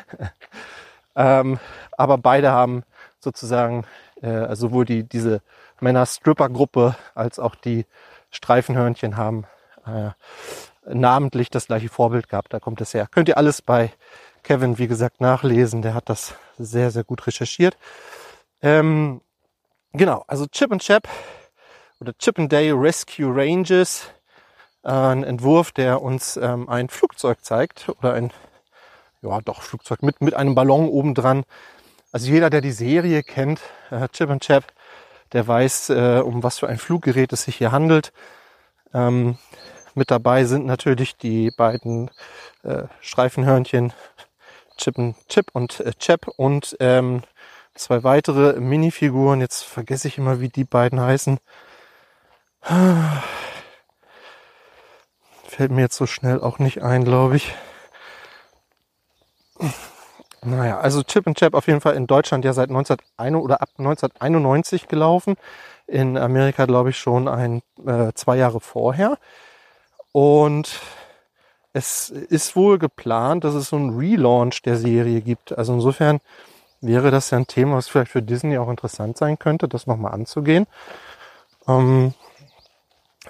ähm, 1.17 1.59
aber 1.93 2.19
beide 2.19 2.51
haben 2.53 2.83
sozusagen, 3.19 3.85
äh, 4.23 4.29
also 4.29 4.69
sowohl 4.69 4.85
die, 4.85 5.05
diese 5.05 5.43
Männer-Stripper-Gruppe 5.81 6.97
als 7.15 7.39
auch 7.39 7.55
die 7.55 7.87
Streifenhörnchen 8.31 9.17
haben 9.17 9.47
äh, 9.87 10.11
namentlich 10.87 11.51
das 11.51 11.67
gleiche 11.67 11.89
Vorbild 11.89 12.29
gehabt. 12.29 12.53
Da 12.53 12.61
kommt 12.61 12.81
es 12.81 12.95
her. 12.95 13.07
Könnt 13.11 13.29
ihr 13.29 13.37
alles 13.37 13.63
bei 13.63 13.93
Kevin, 14.43 14.79
wie 14.79 14.87
gesagt, 14.87 15.21
nachlesen. 15.21 15.83
Der 15.83 15.95
hat 15.95 16.09
das 16.09 16.35
sehr, 16.59 16.91
sehr 16.91 17.05
gut 17.05 17.27
recherchiert. 17.27 17.77
Ähm, 18.63 19.21
genau, 19.93 20.25
also 20.27 20.47
Chip 20.47 20.73
and 20.73 20.83
Chap 20.83 21.09
oder 22.01 22.17
Chip 22.19 22.39
and 22.39 22.51
Day 22.51 22.73
Rescue 22.73 23.31
Ranges, 23.35 24.11
äh, 24.85 24.91
ein 24.91 25.23
Entwurf, 25.23 25.73
der 25.73 26.01
uns 26.01 26.37
ähm, 26.37 26.69
ein 26.69 26.89
Flugzeug 26.89 27.45
zeigt 27.45 27.89
oder 27.89 28.15
ein, 28.15 28.33
ja 29.23 29.41
doch, 29.43 29.63
Flugzeug 29.63 30.03
mit, 30.03 30.21
mit 30.21 30.35
einem 30.35 30.55
Ballon 30.55 30.89
obendran. 30.89 31.45
Also 32.13 32.31
jeder, 32.31 32.51
der 32.51 32.63
die 32.63 32.73
Serie 32.73 33.23
kennt, 33.23 33.61
äh, 33.91 34.09
Chip 34.09 34.31
and 34.31 34.43
Chap, 34.43 34.65
der 35.33 35.47
weiß, 35.47 35.91
äh, 35.91 36.23
um 36.25 36.43
was 36.43 36.59
für 36.59 36.69
ein 36.69 36.79
Fluggerät 36.79 37.33
es 37.33 37.45
sich 37.45 37.57
hier 37.57 37.71
handelt. 37.71 38.13
Ähm, 38.95 39.39
mit 39.95 40.11
dabei 40.11 40.45
sind 40.45 40.67
natürlich 40.67 41.17
die 41.17 41.51
beiden 41.51 42.11
äh, 42.63 42.85
Streifenhörnchen 43.01 43.93
Chip, 44.79 44.97
und, 44.97 45.17
Chip 45.29 45.51
und 45.53 45.81
äh, 45.81 45.93
Chap 45.99 46.29
und 46.29 46.77
ähm, 46.81 47.23
zwei 47.75 48.03
weitere 48.03 48.59
Minifiguren. 48.59 49.41
Jetzt 49.41 49.65
vergesse 49.65 50.09
ich 50.09 50.17
immer, 50.17 50.41
wie 50.41 50.49
die 50.49 50.65
beiden 50.65 51.01
heißen. 51.01 51.39
Fällt 55.45 55.71
mir 55.71 55.83
jetzt 55.83 55.97
so 55.97 56.07
schnell 56.07 56.41
auch 56.41 56.59
nicht 56.59 56.83
ein, 56.83 57.05
glaube 57.05 57.37
ich. 57.37 57.55
Naja, 60.43 60.81
also 60.81 61.03
Chip 61.03 61.27
and 61.27 61.37
Chap 61.39 61.55
auf 61.55 61.67
jeden 61.67 61.83
Fall 61.83 61.95
in 61.97 62.07
Deutschland 62.07 62.45
ja 62.45 62.53
seit 62.55 62.71
1991 62.71 63.45
oder 63.45 63.61
ab 63.61 63.69
1991 63.77 64.89
gelaufen. 64.89 65.37
In 65.87 66.17
Amerika 66.17 66.65
glaube 66.65 66.91
ich 66.91 66.99
schon 66.99 67.29
ein 67.29 67.63
äh, 67.87 68.13
zwei 68.15 68.37
Jahre 68.37 68.61
vorher. 68.61 69.19
Und 70.13 70.81
es 71.73 72.11
ist 72.11 72.57
wohl 72.57 72.79
geplant, 72.79 73.45
dass 73.45 73.55
es 73.55 73.69
so 73.69 73.77
einen 73.77 73.97
Relaunch 73.99 74.63
der 74.63 74.77
Serie 74.77 75.21
gibt. 75.21 75.57
Also 75.57 75.75
insofern 75.75 76.21
wäre 76.81 77.11
das 77.11 77.31
ja 77.31 77.39
ein 77.39 77.47
Thema, 77.47 77.77
was 77.77 77.89
vielleicht 77.89 78.11
für 78.11 78.23
Disney 78.23 78.59
auch 78.59 78.71
interessant 78.71 79.19
sein 79.19 79.39
könnte, 79.39 79.69
das 79.69 79.87
nochmal 79.87 80.13
anzugehen. 80.13 80.67
Ähm, 81.69 82.15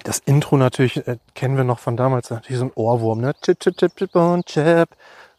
das 0.03 0.19
Intro 0.19 0.57
natürlich 0.57 1.07
äh, 1.07 1.17
kennen 1.35 1.57
wir 1.57 1.63
noch 1.63 1.79
von 1.79 1.97
damals, 1.97 2.29
natürlich 2.29 2.59
so 2.59 2.65
ein 2.65 2.71
Ohrwurm, 2.75 3.21
ne? 3.21 3.33
Chip, 3.41 3.59
chip, 3.59 3.77
chip, 3.77 3.95
chip 3.95 4.15
und 4.15 4.45
chip, 4.45 4.89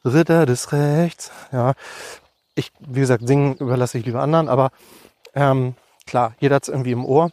Ritter 0.04 0.46
des 0.46 0.72
Rechts. 0.72 1.30
Ja, 1.52 1.74
ich, 2.54 2.72
wie 2.80 3.00
gesagt, 3.00 3.26
singen 3.26 3.56
überlasse 3.56 3.98
ich 3.98 4.06
lieber 4.06 4.20
anderen, 4.20 4.48
aber 4.48 4.70
ähm, 5.34 5.74
klar, 6.06 6.34
jeder 6.40 6.56
hat 6.56 6.64
es 6.64 6.68
irgendwie 6.68 6.92
im 6.92 7.04
Ohr. 7.04 7.30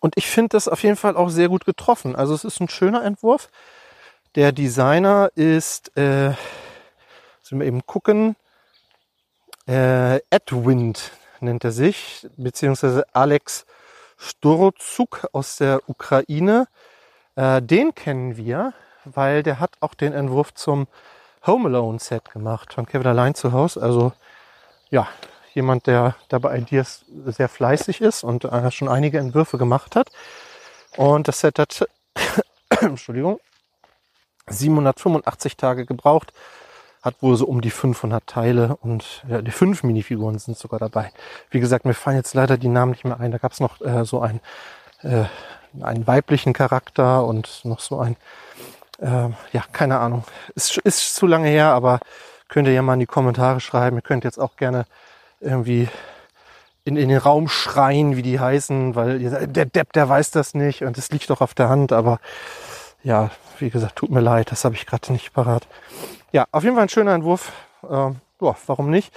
Und 0.00 0.16
ich 0.16 0.26
finde 0.26 0.50
das 0.50 0.68
auf 0.68 0.82
jeden 0.82 0.96
Fall 0.96 1.16
auch 1.16 1.30
sehr 1.30 1.48
gut 1.48 1.64
getroffen. 1.64 2.14
Also 2.14 2.34
es 2.34 2.44
ist 2.44 2.60
ein 2.60 2.68
schöner 2.68 3.02
Entwurf. 3.04 3.48
Der 4.34 4.52
Designer 4.52 5.30
ist, 5.34 5.96
äh, 5.96 6.34
sollen 7.42 7.60
wir 7.60 7.66
eben 7.66 7.86
gucken, 7.86 8.36
äh, 9.66 10.16
Edwind 10.30 11.12
nennt 11.40 11.64
er 11.64 11.72
sich, 11.72 12.26
beziehungsweise 12.36 13.04
Alex 13.14 13.66
Sturozuk 14.16 15.28
aus 15.32 15.56
der 15.56 15.88
Ukraine. 15.88 16.68
Äh, 17.36 17.62
den 17.62 17.94
kennen 17.94 18.36
wir, 18.36 18.72
weil 19.04 19.42
der 19.42 19.60
hat 19.60 19.76
auch 19.80 19.94
den 19.94 20.12
Entwurf 20.12 20.54
zum 20.54 20.86
Home 21.46 21.68
Alone 21.68 21.98
Set 21.98 22.30
gemacht 22.32 22.74
von 22.74 22.86
Kevin 22.86 23.06
allein 23.06 23.34
zu 23.34 23.52
Hause. 23.52 23.82
Also 23.82 24.12
ja, 24.90 25.08
jemand, 25.54 25.86
der 25.86 26.16
dabei 26.28 26.58
Ideas 26.58 27.04
sehr 27.24 27.48
fleißig 27.48 28.00
ist 28.00 28.24
und 28.24 28.44
äh, 28.44 28.70
schon 28.70 28.88
einige 28.88 29.18
Entwürfe 29.18 29.58
gemacht 29.58 29.96
hat. 29.96 30.10
Und 30.96 31.28
das 31.28 31.40
Set 31.40 31.58
hat, 31.58 31.86
Entschuldigung, 32.80 33.40
785 34.48 35.56
Tage 35.56 35.86
gebraucht, 35.86 36.32
hat 37.06 37.22
wohl 37.22 37.36
so 37.36 37.46
um 37.46 37.60
die 37.60 37.70
500 37.70 38.26
Teile 38.26 38.76
und 38.80 39.24
ja, 39.28 39.40
die 39.40 39.52
fünf 39.52 39.84
Minifiguren 39.84 40.38
sind 40.40 40.58
sogar 40.58 40.80
dabei. 40.80 41.12
Wie 41.50 41.60
gesagt, 41.60 41.84
mir 41.84 41.94
fallen 41.94 42.16
jetzt 42.16 42.34
leider 42.34 42.58
die 42.58 42.68
Namen 42.68 42.90
nicht 42.90 43.04
mehr 43.04 43.20
ein. 43.20 43.30
Da 43.30 43.38
gab 43.38 43.52
es 43.52 43.60
noch 43.60 43.80
äh, 43.80 44.04
so 44.04 44.20
ein, 44.20 44.40
äh, 45.02 45.24
einen 45.80 46.06
weiblichen 46.08 46.52
Charakter 46.52 47.24
und 47.24 47.64
noch 47.64 47.78
so 47.78 48.00
ein, 48.00 48.16
äh, 48.98 49.28
ja, 49.52 49.64
keine 49.72 50.00
Ahnung. 50.00 50.24
Ist, 50.56 50.78
ist 50.78 51.14
zu 51.14 51.28
lange 51.28 51.48
her, 51.48 51.68
aber 51.68 52.00
könnt 52.48 52.66
ihr 52.66 52.74
ja 52.74 52.82
mal 52.82 52.94
in 52.94 53.00
die 53.00 53.06
Kommentare 53.06 53.60
schreiben. 53.60 53.96
Ihr 53.96 54.02
könnt 54.02 54.24
jetzt 54.24 54.38
auch 54.38 54.56
gerne 54.56 54.84
irgendwie 55.40 55.88
in, 56.84 56.96
in 56.96 57.08
den 57.08 57.18
Raum 57.18 57.46
schreien, 57.46 58.16
wie 58.16 58.22
die 58.22 58.40
heißen, 58.40 58.96
weil 58.96 59.20
der 59.20 59.66
Depp, 59.66 59.92
der 59.92 60.08
weiß 60.08 60.32
das 60.32 60.54
nicht 60.54 60.82
und 60.82 60.98
es 60.98 61.10
liegt 61.10 61.30
doch 61.30 61.40
auf 61.40 61.54
der 61.54 61.68
Hand, 61.68 61.92
aber 61.92 62.18
ja, 63.04 63.30
wie 63.60 63.70
gesagt, 63.70 63.96
tut 63.96 64.10
mir 64.10 64.20
leid, 64.20 64.50
das 64.50 64.64
habe 64.64 64.74
ich 64.74 64.86
gerade 64.86 65.12
nicht 65.12 65.32
parat. 65.32 65.68
Ja, 66.36 66.46
auf 66.52 66.64
jeden 66.64 66.76
Fall 66.76 66.82
ein 66.82 66.90
schöner 66.90 67.14
Entwurf. 67.14 67.50
Äh, 67.82 68.10
boah, 68.36 68.56
warum 68.66 68.90
nicht? 68.90 69.10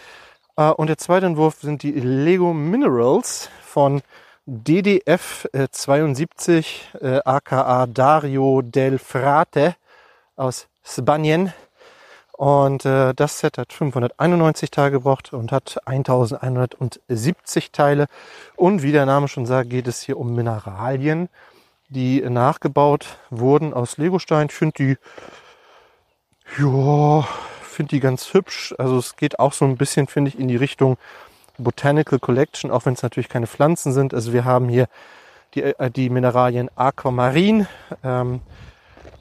Äh, 0.56 0.70
und 0.70 0.88
der 0.88 0.98
zweite 0.98 1.26
Entwurf 1.26 1.60
sind 1.60 1.84
die 1.84 1.92
Lego 1.92 2.54
Minerals 2.54 3.50
von 3.62 4.02
DDF 4.46 5.46
äh, 5.52 5.68
72, 5.70 6.92
äh, 7.02 7.20
aka 7.26 7.88
Dario 7.88 8.62
del 8.62 9.00
Frate 9.00 9.76
aus 10.38 10.70
Spanien. 10.82 11.52
Und 12.38 12.86
äh, 12.86 13.14
das 13.14 13.40
Set 13.40 13.58
hat 13.58 13.74
591 13.74 14.72
Tage 14.72 15.00
gebraucht 15.00 15.34
und 15.34 15.52
hat 15.52 15.78
1170 15.86 17.74
Teile. 17.74 18.06
Und 18.56 18.82
wie 18.82 18.94
der 18.94 19.06
Name 19.06 19.28
schon 19.28 19.46
sagt, 19.46 19.70
geht 19.72 19.90
es 19.90 20.04
hier 20.04 20.18
um 20.18 20.34
Mineralien, 20.36 21.28
die 21.90 22.22
nachgebaut 22.22 23.18
wurden 23.30 23.74
aus 23.74 23.98
Legostein. 23.98 24.48
Ich 24.48 24.54
finde 24.54 24.76
die, 24.78 24.98
ja, 26.58 27.28
finde 27.62 27.90
die 27.92 28.00
ganz 28.00 28.34
hübsch. 28.34 28.74
Also 28.78 28.98
es 28.98 29.16
geht 29.16 29.40
auch 29.40 29.54
so 29.54 29.66
ein 29.66 29.78
bisschen, 29.78 30.08
finde 30.08 30.30
ich, 30.30 30.40
in 30.40 30.48
die 30.48 30.56
Richtung 30.56 30.98
Botanical 31.58 32.20
Collection, 32.20 32.72
auch 32.72 32.86
wenn 32.86 32.94
es 32.94 33.04
natürlich 33.04 33.30
keine 33.30 33.48
Pflanzen 33.48 33.94
sind. 33.94 34.14
Also 34.14 34.34
wir 34.34 34.46
haben 34.46 34.70
hier 34.70 34.88
die, 35.54 35.64
äh, 35.64 35.92
die 35.92 36.10
Mineralien 36.10 36.70
Aquamarin, 36.76 37.68
ähm, 38.04 38.42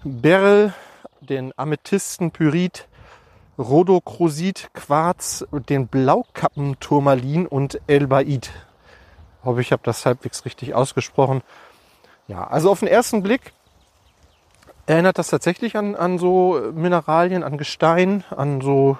Beryl, 0.04 0.72
den 1.20 1.52
Amethysten, 1.56 2.30
Pyrit, 2.30 2.88
Rhodocrosit, 3.58 4.70
Quarz, 4.72 5.44
den 5.68 5.88
Blaukappenturmalin 5.88 7.46
und 7.46 7.80
Elbaid. 7.88 8.50
Hoffe, 9.44 9.60
ich 9.60 9.72
habe 9.72 9.82
das 9.84 10.06
halbwegs 10.06 10.44
richtig 10.44 10.74
ausgesprochen. 10.74 11.42
Ja, 12.28 12.46
also 12.46 12.70
auf 12.70 12.80
den 12.80 12.88
ersten 12.88 13.22
Blick 13.22 13.52
erinnert 14.88 15.18
das 15.18 15.28
tatsächlich 15.28 15.76
an, 15.76 15.94
an 15.94 16.18
so 16.18 16.72
Mineralien, 16.72 17.42
an 17.42 17.58
Gestein, 17.58 18.24
an 18.30 18.62
so, 18.62 18.96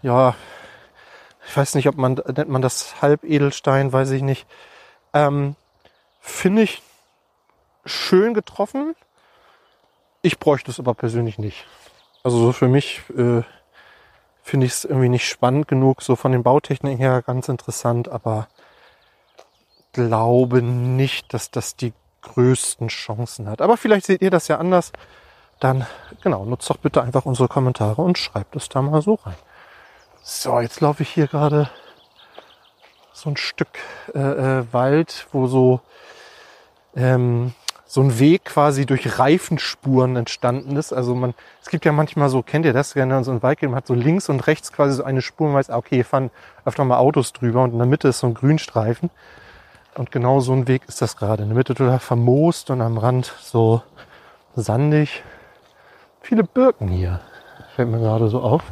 ja, 0.00 0.34
ich 1.46 1.54
weiß 1.54 1.74
nicht, 1.74 1.88
ob 1.88 1.96
man, 1.96 2.14
nennt 2.14 2.48
man 2.48 2.62
das 2.62 3.00
Halbedelstein, 3.02 3.92
weiß 3.92 4.10
ich 4.12 4.22
nicht. 4.22 4.46
Ähm, 5.12 5.56
Finde 6.20 6.62
ich 6.62 6.82
schön 7.84 8.32
getroffen. 8.32 8.96
Ich 10.22 10.38
bräuchte 10.38 10.70
es 10.70 10.80
aber 10.80 10.94
persönlich 10.94 11.38
nicht. 11.38 11.66
Also 12.24 12.38
so 12.38 12.52
für 12.52 12.68
mich 12.68 13.02
äh, 13.10 13.42
finde 14.42 14.66
ich 14.66 14.72
es 14.72 14.84
irgendwie 14.86 15.10
nicht 15.10 15.28
spannend 15.28 15.68
genug. 15.68 16.00
So 16.00 16.16
von 16.16 16.32
den 16.32 16.42
Bautechniken 16.42 16.98
her 16.98 17.20
ganz 17.20 17.48
interessant, 17.48 18.08
aber 18.08 18.48
glaube 19.92 20.62
nicht, 20.62 21.34
dass 21.34 21.50
das 21.50 21.76
die 21.76 21.92
größten 22.22 22.88
Chancen 22.88 23.48
hat. 23.48 23.60
Aber 23.60 23.76
vielleicht 23.76 24.06
seht 24.06 24.22
ihr 24.22 24.30
das 24.30 24.48
ja 24.48 24.58
anders. 24.58 24.92
Dann, 25.60 25.86
genau, 26.22 26.44
nutzt 26.44 26.70
doch 26.70 26.76
bitte 26.76 27.02
einfach 27.02 27.24
unsere 27.24 27.48
Kommentare 27.48 28.02
und 28.02 28.18
schreibt 28.18 28.54
es 28.54 28.68
da 28.68 28.80
mal 28.80 29.02
so 29.02 29.14
rein. 29.14 29.34
So, 30.22 30.60
jetzt 30.60 30.80
laufe 30.80 31.02
ich 31.02 31.10
hier 31.10 31.26
gerade 31.26 31.70
so 33.12 33.30
ein 33.30 33.36
Stück 33.36 33.78
äh, 34.14 34.18
äh, 34.18 34.72
Wald, 34.72 35.26
wo 35.32 35.46
so 35.46 35.80
ähm, 36.94 37.54
so 37.86 38.02
ein 38.02 38.18
Weg 38.18 38.44
quasi 38.44 38.84
durch 38.84 39.18
Reifenspuren 39.18 40.14
entstanden 40.16 40.76
ist. 40.76 40.92
Also 40.92 41.14
man, 41.14 41.32
es 41.62 41.70
gibt 41.70 41.86
ja 41.86 41.92
manchmal 41.92 42.28
so, 42.28 42.42
kennt 42.42 42.66
ihr 42.66 42.74
das, 42.74 42.94
wenn 42.94 43.08
man 43.08 43.24
so 43.24 43.30
ein 43.30 43.42
Wald 43.42 43.58
geht, 43.58 43.70
man 43.70 43.78
hat 43.78 43.86
so 43.86 43.94
links 43.94 44.28
und 44.28 44.46
rechts 44.46 44.72
quasi 44.72 44.94
so 44.94 45.04
eine 45.04 45.22
Spur, 45.22 45.48
man 45.48 45.56
weiß, 45.56 45.70
okay, 45.70 45.96
hier 45.96 46.04
fahren 46.04 46.30
öfter 46.66 46.84
mal 46.84 46.98
Autos 46.98 47.32
drüber 47.32 47.62
und 47.62 47.72
in 47.72 47.78
der 47.78 47.86
Mitte 47.86 48.08
ist 48.08 48.18
so 48.18 48.26
ein 48.26 48.34
Grünstreifen. 48.34 49.08
Und 49.98 50.12
genau 50.12 50.38
so 50.38 50.52
ein 50.52 50.68
Weg 50.68 50.82
ist 50.86 51.02
das 51.02 51.16
gerade. 51.16 51.42
In 51.42 51.48
der 51.48 51.56
Mitte 51.56 51.74
total 51.74 51.98
vermoost 51.98 52.70
und 52.70 52.80
am 52.80 52.98
Rand 52.98 53.34
so 53.42 53.82
sandig. 54.54 55.24
Viele 56.20 56.44
Birken 56.44 56.86
hier. 56.86 57.20
Fällt 57.74 57.88
mir 57.88 57.98
gerade 57.98 58.28
so 58.28 58.40
auf. 58.40 58.62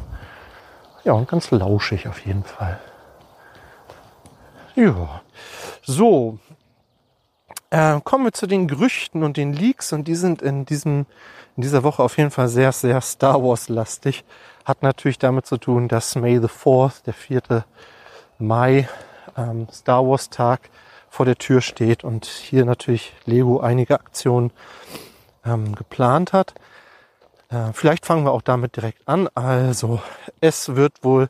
Ja, 1.03 1.11
und 1.11 1.27
ganz 1.27 1.51
lauschig 1.51 2.07
auf 2.07 2.25
jeden 2.25 2.45
Fall. 2.45 2.79
Ja. 4.75 5.21
So, 5.83 6.39
äh, 7.71 7.99
kommen 8.05 8.23
wir 8.23 8.31
zu 8.31 8.47
den 8.47 8.69
Gerüchten 8.69 9.23
und 9.23 9.35
den 9.35 9.51
Leaks 9.51 9.91
und 9.91 10.07
die 10.07 10.15
sind 10.15 10.41
in 10.41 10.65
diesem 10.65 11.05
in 11.57 11.63
dieser 11.63 11.83
Woche 11.83 12.03
auf 12.03 12.17
jeden 12.17 12.31
Fall 12.31 12.47
sehr 12.47 12.71
sehr 12.71 13.01
Star 13.01 13.43
Wars 13.43 13.67
lastig. 13.67 14.23
Hat 14.63 14.81
natürlich 14.81 15.19
damit 15.19 15.45
zu 15.45 15.57
tun, 15.57 15.89
dass 15.89 16.15
May 16.15 16.39
the 16.39 16.47
4th, 16.47 17.03
der 17.05 17.13
4. 17.13 17.65
Mai, 18.39 18.87
ähm, 19.35 19.67
Star 19.73 20.07
Wars 20.07 20.29
Tag 20.29 20.69
vor 21.09 21.25
der 21.25 21.37
Tür 21.37 21.61
steht 21.61 22.03
und 22.03 22.25
hier 22.25 22.65
natürlich 22.65 23.13
Lego 23.25 23.59
einige 23.59 23.95
Aktionen 23.95 24.51
ähm, 25.45 25.75
geplant 25.75 26.33
hat. 26.33 26.53
Äh, 27.49 27.71
vielleicht 27.73 28.05
fangen 28.05 28.25
wir 28.25 28.31
auch 28.31 28.41
damit 28.41 28.75
direkt 28.75 29.07
an. 29.07 29.29
Also 29.33 30.01
es 30.41 30.75
wird 30.75 31.03
wohl 31.03 31.29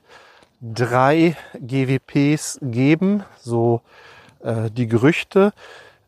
drei 0.62 1.36
GWPs 1.60 2.60
geben, 2.62 3.24
so 3.40 3.82
äh, 4.44 4.70
die 4.72 4.88
Gerüchte 4.88 5.54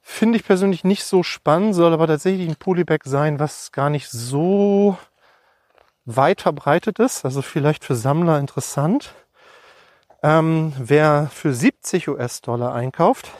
Finde 0.00 0.38
ich 0.38 0.44
persönlich 0.44 0.84
nicht 0.84 1.04
so 1.04 1.22
spannend, 1.22 1.74
soll 1.74 1.92
aber 1.92 2.06
tatsächlich 2.06 2.48
ein 2.48 2.56
Polybag 2.56 3.00
sein, 3.04 3.38
was 3.40 3.72
gar 3.72 3.90
nicht 3.90 4.08
so 4.10 4.96
weit 6.04 6.42
verbreitet 6.42 6.98
ist, 6.98 7.24
also 7.24 7.40
vielleicht 7.42 7.84
für 7.84 7.96
Sammler 7.96 8.38
interessant. 8.38 9.14
Ähm, 10.22 10.72
wer 10.78 11.28
für 11.32 11.52
70 11.52 12.08
US-Dollar 12.08 12.74
einkauft, 12.74 13.30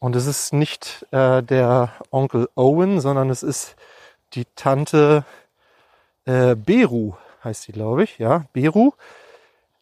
Und 0.00 0.16
es 0.16 0.26
ist 0.26 0.52
nicht 0.54 1.06
äh, 1.10 1.42
der 1.42 1.92
Onkel 2.10 2.48
Owen, 2.56 3.00
sondern 3.00 3.28
es 3.28 3.42
ist 3.42 3.76
die 4.32 4.46
Tante 4.56 5.24
äh, 6.24 6.54
Beru, 6.54 7.14
heißt 7.44 7.62
sie, 7.62 7.72
glaube 7.72 8.02
ich. 8.04 8.18
Ja, 8.18 8.46
Beru. 8.54 8.92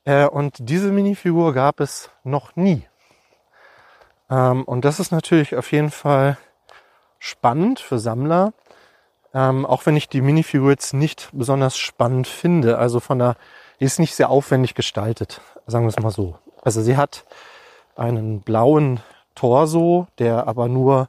Äh, 0.04 0.26
und 0.26 0.56
diese 0.58 0.90
Minifigur 0.90 1.54
gab 1.54 1.78
es 1.78 2.10
noch 2.24 2.56
nie. 2.56 2.82
Ähm, 4.28 4.64
und 4.64 4.84
das 4.84 4.98
ist 4.98 5.12
natürlich 5.12 5.54
auf 5.54 5.70
jeden 5.70 5.90
Fall 5.90 6.36
spannend 7.20 7.78
für 7.78 8.00
Sammler, 8.00 8.52
ähm, 9.34 9.66
auch 9.66 9.86
wenn 9.86 9.96
ich 9.96 10.08
die 10.08 10.20
Minifigur 10.20 10.70
jetzt 10.70 10.94
nicht 10.94 11.28
besonders 11.32 11.76
spannend 11.76 12.26
finde. 12.26 12.78
Also 12.78 12.98
von 12.98 13.20
der, 13.20 13.36
die 13.78 13.84
ist 13.84 14.00
nicht 14.00 14.16
sehr 14.16 14.30
aufwendig 14.30 14.74
gestaltet, 14.74 15.40
sagen 15.68 15.84
wir 15.84 15.90
es 15.90 16.02
mal 16.02 16.10
so. 16.10 16.38
Also 16.62 16.82
sie 16.82 16.96
hat 16.96 17.24
einen 17.94 18.40
blauen 18.40 19.00
Torso, 19.38 20.08
der 20.18 20.48
aber 20.48 20.68
nur, 20.68 21.08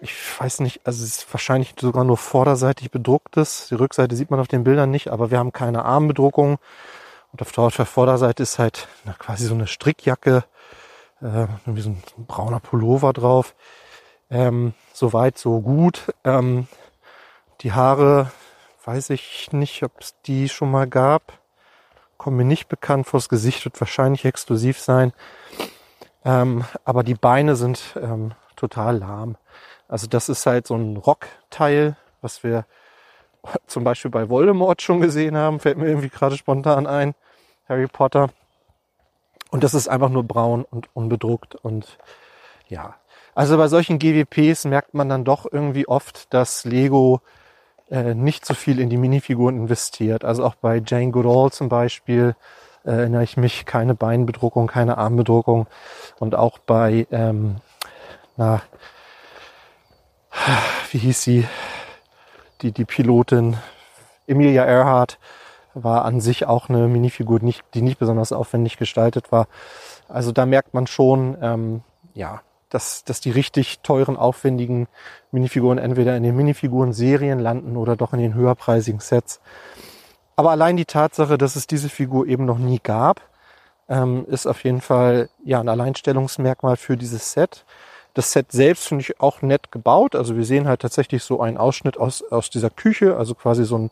ich 0.00 0.14
weiß 0.38 0.60
nicht, 0.60 0.86
also 0.86 1.02
es 1.02 1.18
ist 1.18 1.34
wahrscheinlich 1.34 1.74
sogar 1.80 2.04
nur 2.04 2.16
vorderseitig 2.16 2.90
bedruckt 2.90 3.36
ist. 3.36 3.70
Die 3.70 3.74
Rückseite 3.74 4.14
sieht 4.14 4.30
man 4.30 4.40
auf 4.40 4.48
den 4.48 4.62
Bildern 4.62 4.90
nicht, 4.90 5.08
aber 5.08 5.30
wir 5.30 5.38
haben 5.38 5.52
keine 5.52 5.84
Armbedruckung. 5.84 6.58
Und 7.32 7.42
auf 7.42 7.50
der 7.52 7.86
Vorderseite 7.86 8.42
ist 8.42 8.60
halt 8.60 8.86
na, 9.04 9.14
quasi 9.14 9.46
so 9.46 9.54
eine 9.54 9.66
Strickjacke, 9.66 10.44
äh, 11.20 11.46
irgendwie 11.66 11.80
so 11.80 11.90
ein, 11.90 12.02
brauner 12.28 12.60
Pullover 12.60 13.12
drauf. 13.12 13.54
Ähm, 14.30 14.74
Soweit, 14.96 15.38
so 15.38 15.60
gut. 15.60 16.14
Ähm, 16.22 16.68
die 17.62 17.72
Haare, 17.72 18.30
weiß 18.84 19.10
ich 19.10 19.48
nicht, 19.50 19.82
ob 19.82 20.00
es 20.00 20.14
die 20.24 20.48
schon 20.48 20.70
mal 20.70 20.86
gab. 20.86 21.32
Kommt 22.16 22.36
mir 22.36 22.44
nicht 22.44 22.68
bekannt 22.68 23.08
vor. 23.08 23.18
Das 23.18 23.28
Gesicht 23.28 23.64
wird 23.64 23.80
wahrscheinlich 23.80 24.24
exklusiv 24.24 24.78
sein. 24.78 25.12
Ähm, 26.24 26.64
aber 26.84 27.02
die 27.02 27.14
Beine 27.14 27.56
sind 27.56 27.96
ähm, 28.00 28.32
total 28.56 28.98
lahm. 28.98 29.36
Also 29.88 30.06
das 30.06 30.28
ist 30.28 30.46
halt 30.46 30.66
so 30.66 30.74
ein 30.74 30.96
Rockteil, 30.96 31.96
was 32.22 32.42
wir 32.42 32.64
zum 33.66 33.84
Beispiel 33.84 34.10
bei 34.10 34.28
Voldemort 34.28 34.82
schon 34.82 35.00
gesehen 35.00 35.36
haben. 35.36 35.60
Fällt 35.60 35.78
mir 35.78 35.86
irgendwie 35.86 36.08
gerade 36.08 36.36
spontan 36.36 36.86
ein. 36.86 37.14
Harry 37.68 37.86
Potter. 37.86 38.30
Und 39.50 39.64
das 39.64 39.74
ist 39.74 39.88
einfach 39.88 40.08
nur 40.08 40.24
braun 40.24 40.64
und 40.68 40.88
unbedruckt. 40.94 41.54
Und 41.54 41.98
ja, 42.68 42.96
also 43.34 43.56
bei 43.56 43.68
solchen 43.68 43.98
GWPs 43.98 44.64
merkt 44.64 44.94
man 44.94 45.08
dann 45.08 45.24
doch 45.24 45.46
irgendwie 45.50 45.86
oft, 45.86 46.32
dass 46.32 46.64
Lego 46.64 47.20
äh, 47.90 48.14
nicht 48.14 48.46
so 48.46 48.54
viel 48.54 48.80
in 48.80 48.90
die 48.90 48.96
Minifiguren 48.96 49.56
investiert. 49.56 50.24
Also 50.24 50.44
auch 50.44 50.54
bei 50.54 50.82
Jane 50.84 51.10
Goodall 51.10 51.52
zum 51.52 51.68
Beispiel 51.68 52.34
erinnere 52.84 53.24
ich 53.24 53.36
mich, 53.36 53.66
keine 53.66 53.94
Beinbedruckung, 53.94 54.66
keine 54.66 54.98
Armbedruckung. 54.98 55.66
Und 56.18 56.34
auch 56.34 56.58
bei, 56.58 57.06
ähm, 57.10 57.56
na, 58.36 58.62
wie 60.90 60.98
hieß 60.98 61.22
sie, 61.22 61.46
die, 62.62 62.72
die 62.72 62.84
Pilotin 62.84 63.56
Emilia 64.26 64.64
Earhart 64.64 65.18
war 65.74 66.04
an 66.04 66.20
sich 66.20 66.46
auch 66.46 66.68
eine 66.68 66.86
Minifigur, 66.88 67.40
nicht, 67.40 67.64
die 67.74 67.82
nicht 67.82 67.98
besonders 67.98 68.32
aufwendig 68.32 68.76
gestaltet 68.76 69.32
war. 69.32 69.48
Also 70.08 70.32
da 70.32 70.46
merkt 70.46 70.72
man 70.72 70.86
schon, 70.86 71.36
ähm, 71.40 71.82
ja, 72.14 72.42
dass, 72.70 73.04
dass 73.04 73.20
die 73.20 73.30
richtig 73.30 73.80
teuren, 73.80 74.16
aufwendigen 74.16 74.88
Minifiguren 75.30 75.78
entweder 75.78 76.16
in 76.16 76.22
den 76.22 76.36
Minifiguren-Serien 76.36 77.38
landen 77.38 77.76
oder 77.76 77.96
doch 77.96 78.12
in 78.12 78.20
den 78.20 78.34
höherpreisigen 78.34 79.00
Sets. 79.00 79.40
Aber 80.36 80.50
allein 80.50 80.76
die 80.76 80.84
Tatsache, 80.84 81.38
dass 81.38 81.56
es 81.56 81.66
diese 81.66 81.88
Figur 81.88 82.26
eben 82.26 82.44
noch 82.44 82.58
nie 82.58 82.80
gab, 82.82 83.20
ähm, 83.88 84.26
ist 84.28 84.46
auf 84.46 84.64
jeden 84.64 84.80
Fall 84.80 85.28
ja 85.44 85.60
ein 85.60 85.68
Alleinstellungsmerkmal 85.68 86.76
für 86.76 86.96
dieses 86.96 87.32
Set. 87.32 87.64
Das 88.14 88.32
Set 88.32 88.52
selbst 88.52 88.88
finde 88.88 89.02
ich 89.02 89.20
auch 89.20 89.42
nett 89.42 89.70
gebaut. 89.72 90.14
Also 90.14 90.36
wir 90.36 90.44
sehen 90.44 90.68
halt 90.68 90.80
tatsächlich 90.80 91.22
so 91.22 91.40
einen 91.40 91.58
Ausschnitt 91.58 91.98
aus, 91.98 92.22
aus 92.22 92.50
dieser 92.50 92.70
Küche, 92.70 93.16
also 93.16 93.34
quasi 93.34 93.64
so 93.64 93.78
ein, 93.78 93.90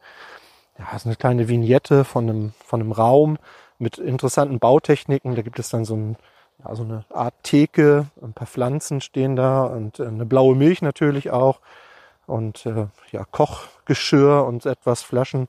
ja, 0.79 0.99
so 0.99 1.09
eine 1.09 1.17
kleine 1.17 1.49
Vignette 1.49 2.05
von 2.05 2.29
einem, 2.29 2.53
von 2.65 2.81
einem 2.81 2.93
Raum 2.93 3.39
mit 3.79 3.99
interessanten 3.99 4.59
Bautechniken. 4.59 5.35
Da 5.35 5.43
gibt 5.43 5.59
es 5.59 5.69
dann 5.69 5.85
so 5.85 5.97
ein 5.97 6.17
ja, 6.65 6.75
so 6.75 6.83
eine 6.85 7.05
Art 7.11 7.35
Theke, 7.43 8.07
ein 8.23 8.33
paar 8.33 8.47
Pflanzen 8.47 9.01
stehen 9.01 9.37
da 9.37 9.65
und 9.65 10.01
äh, 10.01 10.07
eine 10.07 10.27
blaue 10.27 10.55
Milch 10.55 10.83
natürlich 10.83 11.31
auch 11.31 11.61
und 12.27 12.67
äh, 12.67 12.87
ja, 13.11 13.25
Kochgeschirr 13.31 14.45
und 14.45 14.67
etwas 14.67 15.03
Flaschen. 15.03 15.49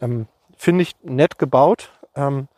Ähm, 0.00 0.26
Finde 0.56 0.82
ich 0.82 0.96
nett 1.02 1.38
gebaut, 1.38 1.90
ähm, 2.14 2.48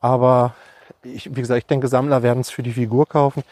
aber 0.00 0.54
ich, 1.02 1.34
wie 1.34 1.40
gesagt, 1.40 1.58
ich 1.58 1.66
denke, 1.66 1.88
Sammler 1.88 2.22
werden 2.22 2.40
es 2.40 2.50
für 2.50 2.62
die 2.62 2.72
Figur 2.72 3.06
kaufen. 3.08 3.42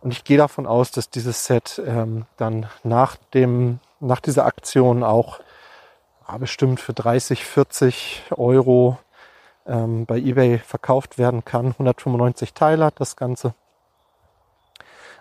Und 0.00 0.12
ich 0.12 0.24
gehe 0.24 0.38
davon 0.38 0.66
aus, 0.66 0.90
dass 0.90 1.10
dieses 1.10 1.46
Set 1.46 1.82
ähm, 1.84 2.26
dann 2.36 2.68
nach 2.84 3.16
dem, 3.34 3.80
nach 3.98 4.20
dieser 4.20 4.46
Aktion 4.46 5.02
auch 5.02 5.40
ja, 6.28 6.38
bestimmt 6.38 6.80
für 6.80 6.92
30, 6.92 7.44
40 7.44 8.22
Euro 8.36 8.98
ähm, 9.66 10.06
bei 10.06 10.18
eBay 10.18 10.58
verkauft 10.58 11.18
werden 11.18 11.44
kann. 11.44 11.72
195 11.72 12.54
Teile 12.54 12.84
hat 12.84 13.00
das 13.00 13.16
Ganze. 13.16 13.54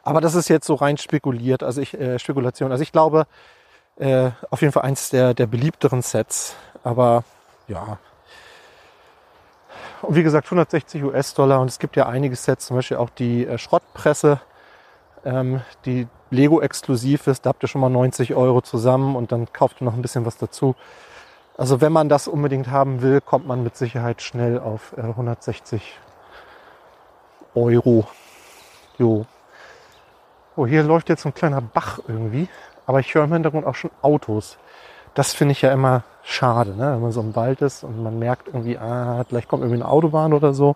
Aber 0.03 0.21
das 0.21 0.35
ist 0.35 0.49
jetzt 0.49 0.67
so 0.67 0.75
rein 0.75 0.97
spekuliert, 0.97 1.63
also 1.63 1.81
ich, 1.81 1.95
äh, 1.95 2.19
Spekulation. 2.19 2.71
Also 2.71 2.83
ich 2.83 2.91
glaube, 2.91 3.25
äh, 3.97 4.29
auf 4.51 4.61
jeden 4.61 4.71
Fall 4.71 4.83
eins 4.83 5.09
der, 5.09 5.33
der 5.33 5.47
beliebteren 5.47 6.03
Sets. 6.03 6.55
Aber 6.83 7.23
ja. 7.67 7.97
Und 10.01 10.15
wie 10.15 10.23
gesagt, 10.23 10.47
160 10.47 11.03
US-Dollar. 11.03 11.59
Und 11.59 11.69
es 11.69 11.79
gibt 11.79 11.95
ja 11.95 12.07
einige 12.07 12.35
Sets, 12.35 12.67
zum 12.67 12.77
Beispiel 12.77 12.97
auch 12.97 13.09
die 13.09 13.45
äh, 13.45 13.57
Schrottpresse, 13.57 14.39
ähm, 15.23 15.61
die 15.85 16.07
Lego 16.29 16.61
exklusiv 16.61 17.27
ist. 17.27 17.45
Da 17.45 17.49
habt 17.49 17.63
ihr 17.63 17.67
schon 17.67 17.81
mal 17.81 17.89
90 17.89 18.35
Euro 18.35 18.61
zusammen 18.61 19.15
und 19.15 19.31
dann 19.31 19.51
kauft 19.51 19.81
ihr 19.81 19.85
noch 19.85 19.93
ein 19.93 20.01
bisschen 20.01 20.25
was 20.25 20.37
dazu. 20.37 20.75
Also 21.57 21.81
wenn 21.81 21.91
man 21.91 22.09
das 22.09 22.27
unbedingt 22.27 22.67
haben 22.69 23.01
will, 23.01 23.21
kommt 23.21 23.47
man 23.47 23.63
mit 23.63 23.77
Sicherheit 23.77 24.21
schnell 24.21 24.59
auf 24.59 24.93
äh, 24.97 25.01
160 25.01 25.99
Euro. 27.55 28.07
Jo. 28.97 29.25
Oh, 30.57 30.67
hier 30.67 30.83
läuft 30.83 31.09
jetzt 31.09 31.23
so 31.23 31.29
ein 31.29 31.33
kleiner 31.33 31.61
Bach 31.61 31.99
irgendwie. 32.07 32.47
Aber 32.85 32.99
ich 32.99 33.13
höre 33.13 33.23
im 33.23 33.33
Hintergrund 33.33 33.65
auch 33.65 33.75
schon 33.75 33.91
Autos. 34.01 34.57
Das 35.15 35.33
finde 35.33 35.53
ich 35.53 35.61
ja 35.61 35.71
immer 35.71 36.03
schade, 36.23 36.75
ne? 36.75 36.93
wenn 36.93 37.01
man 37.01 37.11
so 37.11 37.21
im 37.21 37.35
Wald 37.35 37.61
ist 37.61 37.83
und 37.83 38.03
man 38.03 38.19
merkt 38.19 38.47
irgendwie, 38.47 38.77
ah, 38.77 39.23
gleich 39.27 39.47
kommt 39.47 39.63
irgendwie 39.63 39.81
eine 39.81 39.89
Autobahn 39.89 40.33
oder 40.33 40.53
so. 40.53 40.75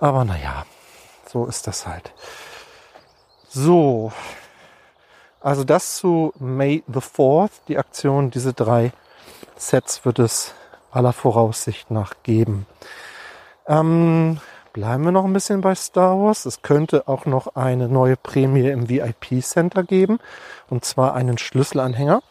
Aber 0.00 0.24
naja, 0.24 0.64
so 1.28 1.46
ist 1.46 1.66
das 1.66 1.86
halt. 1.86 2.12
So, 3.48 4.10
also 5.40 5.64
das 5.64 5.96
zu 5.96 6.32
May 6.38 6.84
the 6.86 7.00
4th, 7.00 7.50
die 7.68 7.76
Aktion, 7.76 8.30
diese 8.30 8.52
drei 8.52 8.92
Sets 9.56 10.04
wird 10.04 10.18
es 10.18 10.54
aller 10.92 11.12
Voraussicht 11.12 11.90
nach 11.90 12.14
geben. 12.22 12.66
Ähm, 13.66 14.38
bleiben 14.72 15.04
wir 15.04 15.12
noch 15.12 15.24
ein 15.24 15.32
bisschen 15.32 15.60
bei 15.60 15.74
Star 15.74 16.18
Wars. 16.18 16.46
Es 16.46 16.62
könnte 16.62 17.08
auch 17.08 17.26
noch 17.26 17.56
eine 17.56 17.88
neue 17.88 18.16
Prämie 18.16 18.68
im 18.68 18.88
VIP 18.88 19.42
Center 19.42 19.82
geben. 19.82 20.18
Und 20.70 20.84
zwar 20.84 21.14
einen 21.14 21.38
Schlüsselanhänger. 21.38 22.22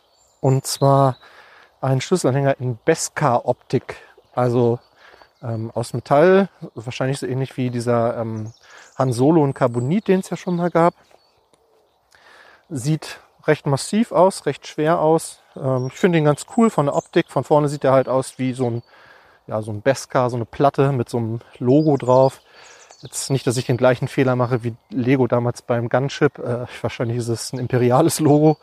Und 0.42 0.66
zwar 0.66 1.18
einen 1.80 2.02
Schlüsselanhänger 2.02 2.60
in 2.60 2.78
Beskar 2.84 3.46
Optik. 3.46 3.96
Also 4.34 4.80
ähm, 5.42 5.72
aus 5.74 5.94
Metall. 5.94 6.50
Wahrscheinlich 6.76 7.20
so 7.20 7.26
ähnlich 7.26 7.56
wie 7.58 7.70
dieser 7.70 8.18
ähm, 8.18 8.54
Han 8.98 9.14
Solo 9.14 9.44
und 9.44 9.54
Carbonit, 9.54 10.08
den 10.08 10.20
es 10.20 10.30
ja 10.30 10.38
schon 10.38 10.58
mal 10.58 10.70
gab. 10.70 10.94
Sieht 12.70 13.20
recht 13.48 13.66
massiv 13.66 14.12
aus, 14.12 14.46
recht 14.46 14.68
schwer 14.68 15.00
aus. 15.00 15.40
Ähm, 15.56 15.88
ich 15.88 16.00
finde 16.00 16.18
ihn 16.18 16.26
ganz 16.26 16.46
cool 16.58 16.70
von 16.70 16.86
der 16.86 16.96
Optik. 16.96 17.30
Von 17.30 17.44
vorne 17.44 17.70
sieht 17.70 17.84
er 17.84 17.94
halt 17.94 18.10
aus 18.10 18.38
wie 18.38 18.54
so 18.54 18.70
ein, 18.70 18.84
ja, 19.48 19.62
so 19.62 19.72
ein 19.72 19.82
Beskar, 19.82 20.30
so 20.30 20.36
eine 20.36 20.46
Platte 20.46 20.92
mit 20.92 21.10
so 21.10 21.18
einem 21.18 21.40
Logo 21.58 21.98
drauf. 21.98 22.42
Jetzt 23.02 23.32
nicht, 23.32 23.48
dass 23.48 23.58
ich 23.58 23.66
den 23.66 23.78
gleichen 23.78 24.08
Fehler 24.08 24.36
mache 24.36 24.64
wie 24.64 24.76
Lego 24.92 25.26
damals 25.26 25.64
beim 25.64 25.90
Gunship. 25.90 26.38
Äh, 26.38 26.68
wahrscheinlich 26.82 27.18
ist 27.18 27.30
es 27.30 27.52
ein 27.52 27.60
imperiales 27.60 28.20
Logo. 28.20 28.58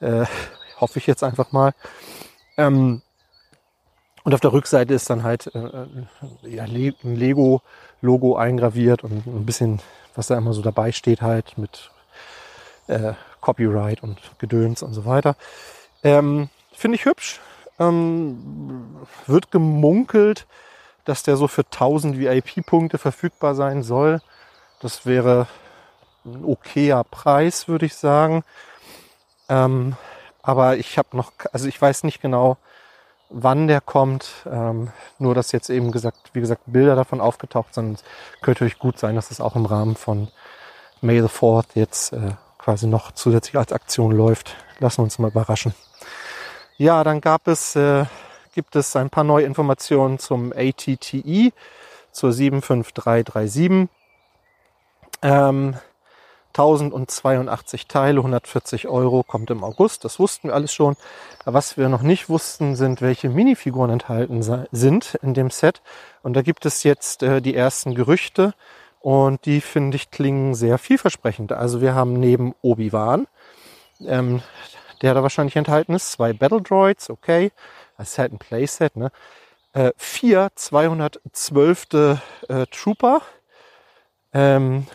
Äh, 0.00 0.26
hoffe 0.82 0.98
ich 0.98 1.06
jetzt 1.06 1.22
einfach 1.22 1.52
mal. 1.52 1.72
Ähm, 2.58 3.00
und 4.24 4.34
auf 4.34 4.40
der 4.40 4.52
Rückseite 4.52 4.92
ist 4.92 5.08
dann 5.08 5.22
halt 5.22 5.52
äh, 5.54 5.86
ja, 6.42 6.64
ein 6.64 7.16
Lego-Logo 7.16 8.36
eingraviert 8.36 9.02
und 9.02 9.26
ein 9.26 9.46
bisschen, 9.46 9.80
was 10.14 10.26
da 10.26 10.36
immer 10.36 10.52
so 10.52 10.62
dabei 10.62 10.92
steht, 10.92 11.22
halt 11.22 11.56
mit 11.56 11.90
äh, 12.88 13.14
Copyright 13.40 14.02
und 14.02 14.18
Gedöns 14.38 14.82
und 14.82 14.92
so 14.92 15.04
weiter. 15.04 15.36
Ähm, 16.04 16.50
Finde 16.72 16.96
ich 16.96 17.04
hübsch. 17.04 17.40
Ähm, 17.78 18.96
wird 19.26 19.50
gemunkelt, 19.50 20.46
dass 21.04 21.22
der 21.22 21.36
so 21.36 21.48
für 21.48 21.64
1000 21.64 22.18
VIP-Punkte 22.18 22.98
verfügbar 22.98 23.54
sein 23.54 23.82
soll. 23.82 24.20
Das 24.80 25.06
wäre 25.06 25.48
ein 26.24 26.44
okayer 26.44 27.02
Preis, 27.04 27.66
würde 27.66 27.86
ich 27.86 27.94
sagen. 27.94 28.44
Ähm, 29.48 29.96
aber 30.42 30.76
ich 30.76 30.98
habe 30.98 31.16
noch, 31.16 31.32
also 31.52 31.68
ich 31.68 31.80
weiß 31.80 32.04
nicht 32.04 32.20
genau, 32.20 32.56
wann 33.32 33.66
der 33.66 33.80
kommt. 33.80 34.46
Ähm, 34.50 34.90
nur, 35.18 35.34
dass 35.34 35.52
jetzt 35.52 35.70
eben 35.70 35.90
gesagt, 35.90 36.30
wie 36.32 36.40
gesagt, 36.40 36.62
Bilder 36.66 36.96
davon 36.96 37.20
aufgetaucht 37.20 37.74
sind. 37.74 38.02
Könnte 38.42 38.64
euch 38.64 38.78
gut 38.78 38.98
sein, 38.98 39.14
dass 39.14 39.30
es 39.30 39.40
auch 39.40 39.56
im 39.56 39.66
Rahmen 39.66 39.96
von 39.96 40.28
May 41.00 41.20
the 41.20 41.28
4th 41.28 41.68
jetzt 41.74 42.12
äh, 42.12 42.32
quasi 42.58 42.86
noch 42.86 43.12
zusätzlich 43.12 43.56
als 43.56 43.72
Aktion 43.72 44.12
läuft. 44.12 44.56
Lassen 44.78 44.98
wir 44.98 45.04
uns 45.04 45.18
mal 45.18 45.30
überraschen. 45.30 45.74
Ja, 46.76 47.04
dann 47.04 47.20
gab 47.20 47.48
es, 47.48 47.76
äh, 47.76 48.04
gibt 48.54 48.76
es 48.76 48.96
ein 48.96 49.10
paar 49.10 49.24
neue 49.24 49.44
Informationen 49.44 50.18
zum 50.18 50.52
ATTE, 50.52 51.52
zur 52.12 52.32
75337. 52.32 53.88
Ähm, 55.22 55.76
1082 56.52 57.86
Teile, 57.86 58.20
140 58.20 58.88
Euro, 58.88 59.22
kommt 59.22 59.50
im 59.50 59.64
August. 59.64 60.04
Das 60.04 60.18
wussten 60.18 60.48
wir 60.48 60.54
alles 60.54 60.72
schon. 60.72 60.96
Was 61.44 61.76
wir 61.76 61.88
noch 61.88 62.02
nicht 62.02 62.28
wussten, 62.28 62.76
sind, 62.76 63.00
welche 63.00 63.28
Minifiguren 63.28 63.90
enthalten 63.90 64.42
sind 64.70 65.18
in 65.22 65.34
dem 65.34 65.50
Set. 65.50 65.82
Und 66.22 66.34
da 66.34 66.42
gibt 66.42 66.66
es 66.66 66.82
jetzt 66.82 67.22
äh, 67.22 67.40
die 67.40 67.54
ersten 67.54 67.94
Gerüchte. 67.94 68.54
Und 69.00 69.46
die, 69.46 69.60
finde 69.60 69.96
ich, 69.96 70.10
klingen 70.12 70.54
sehr 70.54 70.78
vielversprechend. 70.78 71.52
Also 71.52 71.80
wir 71.80 71.94
haben 71.94 72.12
neben 72.12 72.54
Obi-Wan, 72.62 73.26
ähm, 74.06 74.42
der 75.02 75.14
da 75.14 75.22
wahrscheinlich 75.24 75.56
enthalten 75.56 75.94
ist, 75.94 76.12
zwei 76.12 76.32
Battle 76.32 76.62
Droids, 76.62 77.10
okay. 77.10 77.50
Das 77.98 78.10
ist 78.10 78.18
halt 78.18 78.32
ein 78.32 78.38
Playset, 78.38 78.96
ne? 78.96 79.10
Äh, 79.72 79.92
vier 79.96 80.50
212. 80.54 81.86
Äh, 82.48 82.66
Trooper. 82.70 83.22
Ähm, 84.32 84.86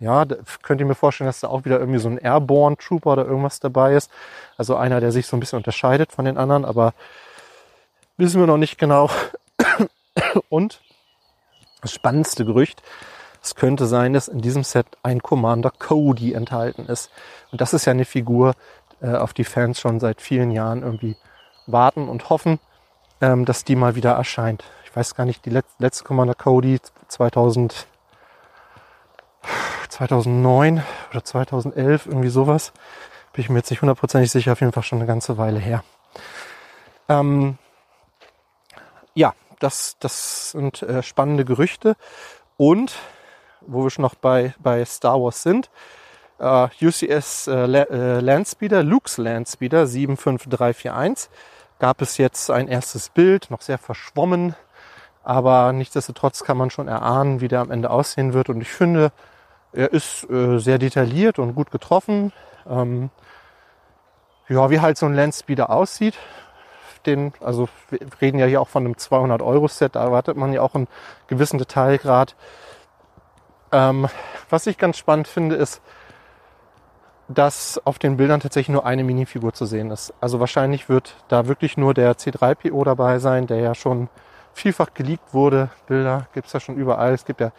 ja, 0.00 0.24
könnt 0.62 0.80
ihr 0.80 0.86
mir 0.86 0.94
vorstellen, 0.94 1.26
dass 1.26 1.40
da 1.40 1.48
auch 1.48 1.64
wieder 1.64 1.80
irgendwie 1.80 1.98
so 1.98 2.08
ein 2.08 2.18
Airborne 2.18 2.76
Trooper 2.76 3.12
oder 3.12 3.26
irgendwas 3.26 3.58
dabei 3.58 3.94
ist. 3.94 4.10
Also 4.56 4.76
einer, 4.76 5.00
der 5.00 5.10
sich 5.10 5.26
so 5.26 5.36
ein 5.36 5.40
bisschen 5.40 5.56
unterscheidet 5.58 6.12
von 6.12 6.24
den 6.24 6.38
anderen, 6.38 6.64
aber 6.64 6.94
wissen 8.16 8.40
wir 8.40 8.46
noch 8.46 8.58
nicht 8.58 8.78
genau. 8.78 9.10
Und 10.48 10.80
das 11.82 11.92
spannendste 11.92 12.44
Gerücht, 12.44 12.82
es 13.42 13.54
könnte 13.54 13.86
sein, 13.86 14.12
dass 14.12 14.28
in 14.28 14.40
diesem 14.40 14.62
Set 14.62 14.86
ein 15.02 15.22
Commander 15.22 15.70
Cody 15.70 16.32
enthalten 16.32 16.86
ist. 16.86 17.10
Und 17.50 17.60
das 17.60 17.72
ist 17.72 17.84
ja 17.84 17.92
eine 17.92 18.04
Figur, 18.04 18.54
äh, 19.00 19.14
auf 19.14 19.32
die 19.32 19.44
Fans 19.44 19.80
schon 19.80 20.00
seit 20.00 20.20
vielen 20.20 20.50
Jahren 20.50 20.82
irgendwie 20.82 21.16
warten 21.66 22.08
und 22.08 22.30
hoffen, 22.30 22.58
ähm, 23.20 23.44
dass 23.44 23.64
die 23.64 23.76
mal 23.76 23.94
wieder 23.94 24.12
erscheint. 24.12 24.64
Ich 24.84 24.94
weiß 24.94 25.14
gar 25.14 25.24
nicht, 25.24 25.44
die 25.44 25.62
letzte 25.78 26.04
Commander 26.04 26.34
Cody 26.34 26.80
2000 27.08 27.86
2009 29.88 30.82
oder 31.10 31.24
2011, 31.24 32.06
irgendwie 32.06 32.28
sowas. 32.28 32.72
Bin 33.32 33.42
ich 33.42 33.50
mir 33.50 33.58
jetzt 33.58 33.70
nicht 33.70 33.82
hundertprozentig 33.82 34.30
sicher, 34.30 34.52
auf 34.52 34.60
jeden 34.60 34.72
Fall 34.72 34.82
schon 34.82 34.98
eine 34.98 35.06
ganze 35.06 35.38
Weile 35.38 35.58
her. 35.58 35.84
Ähm, 37.08 37.58
ja, 39.14 39.34
das, 39.58 39.96
das 40.00 40.52
sind 40.52 40.82
äh, 40.82 41.02
spannende 41.02 41.44
Gerüchte. 41.44 41.96
Und, 42.56 42.94
wo 43.60 43.84
wir 43.84 43.90
schon 43.90 44.02
noch 44.02 44.14
bei, 44.14 44.54
bei 44.58 44.84
Star 44.84 45.20
Wars 45.20 45.42
sind, 45.42 45.70
äh, 46.38 46.68
UCS 46.80 47.48
äh, 47.48 47.64
äh, 47.64 48.20
Landspeeder, 48.20 48.82
Luke's 48.82 49.18
Landspeeder 49.18 49.86
75341, 49.86 51.30
gab 51.78 52.02
es 52.02 52.18
jetzt 52.18 52.50
ein 52.50 52.68
erstes 52.68 53.08
Bild, 53.08 53.50
noch 53.50 53.60
sehr 53.60 53.78
verschwommen, 53.78 54.54
aber 55.28 55.74
nichtsdestotrotz 55.74 56.42
kann 56.42 56.56
man 56.56 56.70
schon 56.70 56.88
erahnen, 56.88 57.42
wie 57.42 57.48
der 57.48 57.60
am 57.60 57.70
Ende 57.70 57.90
aussehen 57.90 58.32
wird. 58.32 58.48
Und 58.48 58.62
ich 58.62 58.70
finde, 58.70 59.12
er 59.74 59.92
ist 59.92 60.24
äh, 60.30 60.56
sehr 60.56 60.78
detailliert 60.78 61.38
und 61.38 61.54
gut 61.54 61.70
getroffen. 61.70 62.32
Ähm, 62.66 63.10
ja, 64.48 64.70
wie 64.70 64.80
halt 64.80 64.96
so 64.96 65.04
ein 65.04 65.12
Landspeeder 65.12 65.68
aussieht. 65.68 66.14
Den, 67.04 67.34
also 67.40 67.68
wir 67.90 68.00
reden 68.22 68.38
ja 68.38 68.46
hier 68.46 68.62
auch 68.62 68.68
von 68.68 68.86
einem 68.86 68.96
200 68.96 69.42
Euro 69.42 69.68
Set, 69.68 69.96
da 69.96 70.04
erwartet 70.04 70.38
man 70.38 70.54
ja 70.54 70.62
auch 70.62 70.74
einen 70.74 70.88
gewissen 71.26 71.58
Detailgrad. 71.58 72.34
Ähm, 73.70 74.08
was 74.48 74.66
ich 74.66 74.78
ganz 74.78 74.96
spannend 74.96 75.28
finde, 75.28 75.56
ist, 75.56 75.82
dass 77.28 77.78
auf 77.84 77.98
den 77.98 78.16
Bildern 78.16 78.40
tatsächlich 78.40 78.72
nur 78.72 78.86
eine 78.86 79.04
Minifigur 79.04 79.52
zu 79.52 79.66
sehen 79.66 79.90
ist. 79.90 80.14
Also 80.22 80.40
wahrscheinlich 80.40 80.88
wird 80.88 81.16
da 81.28 81.48
wirklich 81.48 81.76
nur 81.76 81.92
der 81.92 82.16
C3PO 82.16 82.82
dabei 82.82 83.18
sein, 83.18 83.46
der 83.46 83.58
ja 83.58 83.74
schon 83.74 84.08
vielfach 84.52 84.94
geleakt 84.94 85.34
wurde. 85.34 85.70
Bilder 85.86 86.26
gibt's 86.34 86.52
ja 86.52 86.60
schon 86.60 86.76
überall. 86.76 87.12
Es 87.12 87.24
gibt 87.24 87.40
ja 87.40 87.52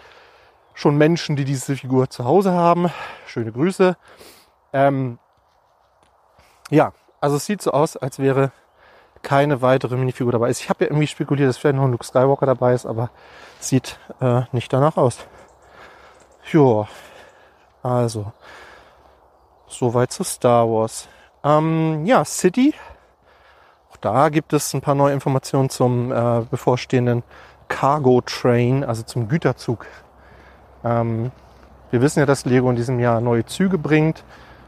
schon 0.74 0.98
Menschen, 0.98 1.36
die 1.36 1.46
diese 1.46 1.76
Figur 1.76 2.10
zu 2.10 2.26
Hause 2.26 2.54
haben. 2.54 2.90
Schöne 3.28 3.52
Grüße. 3.52 3.98
Ähm, 4.74 5.20
ja, 6.70 6.94
also 7.22 7.38
es 7.38 7.46
sieht 7.46 7.62
so 7.62 7.72
aus, 7.72 7.98
als 7.98 8.20
wäre 8.20 8.52
keine 9.22 9.62
weitere 9.62 9.98
Minifigur 9.98 10.32
dabei. 10.32 10.50
Ich 10.50 10.70
habe 10.70 10.86
ja 10.86 10.92
irgendwie 10.92 11.08
spekuliert, 11.08 11.50
dass 11.50 11.58
vielleicht 11.58 11.76
noch 11.76 11.84
ein 11.84 11.92
Luke 11.92 12.06
Skywalker 12.06 12.46
dabei 12.46 12.74
ist, 12.74 12.86
aber 12.86 13.10
sieht 13.60 14.00
äh, 14.22 14.44
nicht 14.52 14.72
danach 14.72 14.98
aus. 14.98 15.18
Jo, 16.52 16.88
also 17.84 18.32
soweit 19.68 20.12
zu 20.12 20.24
Star 20.24 20.68
Wars. 20.68 21.08
Ähm, 21.44 22.06
ja, 22.06 22.26
City. 22.26 22.74
Da 24.02 24.30
gibt 24.30 24.54
es 24.54 24.74
ein 24.74 24.82
paar 24.82 24.96
neue 24.96 25.14
Informationen 25.14 25.70
zum 25.70 26.12
äh, 26.12 26.42
bevorstehenden 26.50 27.24
Cargo 27.68 28.22
Train, 28.22 28.84
also 28.84 29.04
zum 29.04 29.28
Güterzug. 29.28 29.86
Ähm, 30.84 31.32
wir 31.92 32.02
wissen 32.02 32.20
ja, 32.20 32.26
dass 32.26 32.46
Lego 32.46 32.70
in 32.70 32.76
diesem 32.76 33.00
Jahr 33.00 33.20
neue 33.20 33.46
Züge 33.46 33.78
bringt. 33.78 34.24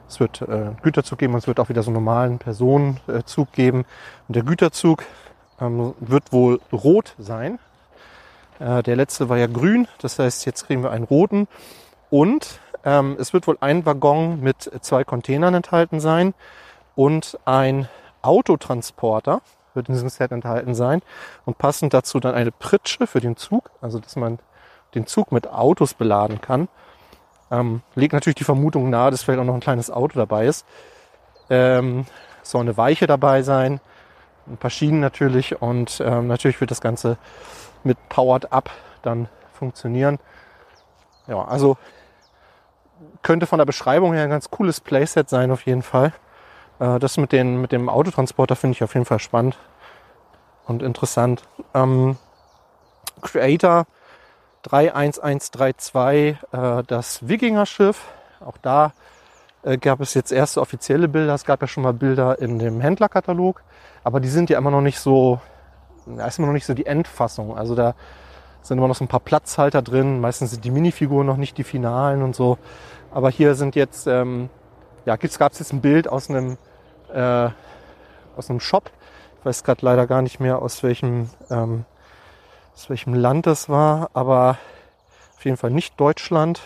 Es 0.10 0.20
wird 0.20 0.42
äh, 0.42 0.72
Güterzug 0.82 1.20
geben 1.20 1.34
und 1.34 1.40
es 1.40 1.48
wird 1.48 1.60
auch 1.60 1.70
wieder 1.70 1.84
so 1.84 1.92
einen 1.92 2.04
normalen 2.04 2.40
Personenzug 2.40 3.52
geben. 3.54 3.86
Und 4.28 4.36
der 4.36 4.44
Güterzug 4.44 5.04
ähm, 5.62 5.94
wird 6.00 6.34
wohl 6.34 6.60
rot 6.74 7.16
sein. 7.18 7.60
Äh, 8.60 8.84
der 8.84 8.98
letzte 8.98 9.30
war 9.30 9.38
ja 9.38 9.48
grün, 9.48 9.88
das 10.02 10.20
heißt, 10.20 10.46
jetzt 10.46 10.66
kriegen 10.68 10.84
wir 10.84 10.92
einen 10.92 11.06
roten. 11.06 11.48
Und 12.10 12.60
ähm, 12.84 13.16
es 13.20 13.32
wird 13.32 13.48
wohl 13.48 13.58
ein 13.62 13.86
Waggon 13.86 14.42
mit 14.42 14.70
zwei 14.82 15.06
Containern 15.06 15.54
enthalten 15.54 16.02
sein 16.02 16.34
und 16.96 17.40
ein 17.46 17.88
Autotransporter 18.22 19.42
wird 19.74 19.88
in 19.88 19.94
diesem 19.94 20.10
Set 20.10 20.32
enthalten 20.32 20.74
sein 20.74 21.02
und 21.46 21.58
passend 21.58 21.94
dazu 21.94 22.20
dann 22.20 22.36
eine 22.36 22.52
Pritsche 22.52 23.08
für 23.08 23.22
den 23.22 23.38
Zug, 23.38 23.72
also 23.82 24.00
dass 24.00 24.16
man 24.16 24.40
den 24.96 25.08
Zug 25.08 25.32
mit 25.32 25.48
Autos 25.48 25.94
beladen 25.94 26.42
kann. 26.42 26.68
Ähm, 27.50 27.82
legt 27.96 28.14
natürlich 28.14 28.36
die 28.36 28.44
Vermutung 28.44 28.90
nahe, 28.90 29.12
dass 29.12 29.24
vielleicht 29.24 29.40
auch 29.40 29.46
noch 29.46 29.54
ein 29.54 29.62
kleines 29.62 29.92
Auto 29.92 30.18
dabei 30.18 30.46
ist. 30.46 30.66
Ähm, 31.50 32.06
soll 32.44 32.62
eine 32.62 32.78
Weiche 32.78 33.08
dabei 33.08 33.44
sein, 33.44 33.80
ein 34.48 34.58
paar 34.58 34.72
Schienen 34.72 35.00
natürlich 35.00 35.62
und 35.62 36.02
ähm, 36.04 36.28
natürlich 36.28 36.60
wird 36.60 36.72
das 36.72 36.82
Ganze 36.82 37.18
mit 37.84 37.98
Powered 38.10 38.52
Up 38.52 38.70
dann 39.02 39.28
funktionieren. 39.54 40.20
Ja, 41.28 41.44
also 41.44 41.78
könnte 43.22 43.46
von 43.46 43.60
der 43.60 43.66
Beschreibung 43.66 44.14
her 44.14 44.24
ein 44.24 44.30
ganz 44.30 44.50
cooles 44.50 44.80
Playset 44.80 45.30
sein 45.30 45.52
auf 45.52 45.66
jeden 45.66 45.84
Fall. 45.84 46.14
Äh, 46.82 47.00
das 47.00 47.18
mit, 47.18 47.32
den, 47.32 47.62
mit 47.62 47.72
dem 47.72 47.88
Autotransporter 47.88 48.56
finde 48.56 48.76
ich 48.76 48.84
auf 48.84 48.94
jeden 48.96 49.06
Fall 49.06 49.20
spannend 49.20 49.58
und 50.68 50.82
interessant. 50.82 51.44
Ähm, 51.74 52.18
Creator 53.22 53.86
31132, 54.64 56.38
äh, 56.52 56.84
das 56.86 57.28
Wikinger-Schiff. 57.28 58.04
Auch 58.44 58.58
da 58.58 58.94
äh, 59.64 59.78
gab 59.78 60.02
es 60.02 60.16
jetzt 60.16 60.32
erste 60.32 60.60
offizielle 60.60 61.08
Bilder. 61.08 61.36
Es 61.36 61.46
gab 61.46 61.62
ja 61.62 61.68
schon 61.68 61.84
mal 61.84 61.94
Bilder 61.94 62.40
in 62.40 62.58
dem 62.58 62.82
Händlerkatalog, 62.82 63.62
aber 64.04 64.20
die 64.20 64.30
sind 64.30 64.50
ja 64.50 64.58
immer 64.58 64.72
noch 64.72 64.82
nicht 64.82 65.00
so, 65.00 65.40
da 66.08 66.26
ist 66.26 66.40
immer 66.40 66.48
noch 66.48 66.54
nicht 66.54 66.66
so 66.66 66.74
die 66.74 66.88
Endfassung. 66.88 67.56
Also 67.56 67.76
da 67.76 67.94
sind 68.64 68.80
immer 68.80 68.88
noch 68.88 68.96
so 68.96 69.06
ein 69.06 69.08
paar 69.08 69.20
Platzhalter 69.20 69.84
drin. 69.84 70.20
Meistens 70.20 70.52
sind 70.52 70.66
die 70.66 70.72
Minifiguren 70.72 71.28
noch 71.28 71.38
nicht 71.38 71.58
die 71.58 71.64
finalen 71.64 72.24
und 72.24 72.36
so. 72.36 72.58
Aber 73.12 73.30
hier 73.30 73.56
sind 73.56 73.76
jetzt, 73.76 74.08
ähm, 74.08 74.50
ja, 75.06 75.16
gab 75.16 75.52
es 75.52 75.60
jetzt 75.60 75.74
ein 75.74 75.82
Bild 75.82 76.08
aus 76.08 76.30
einem, 76.30 76.58
äh, 77.14 77.50
aus 78.38 78.50
einem 78.50 78.60
Shop. 78.60 78.90
Ich 79.40 79.46
weiß 79.46 79.64
gerade 79.64 79.86
leider 79.86 80.08
gar 80.08 80.22
nicht 80.22 80.40
mehr, 80.40 80.62
aus 80.62 80.84
welchem 80.84 81.30
ähm, 81.50 81.86
aus 82.74 82.90
welchem 82.90 83.14
Land 83.14 83.48
das 83.48 83.70
war, 83.70 84.10
aber 84.14 84.58
auf 85.36 85.46
jeden 85.46 85.58
Fall 85.58 85.72
nicht 85.72 86.00
Deutschland. 86.00 86.62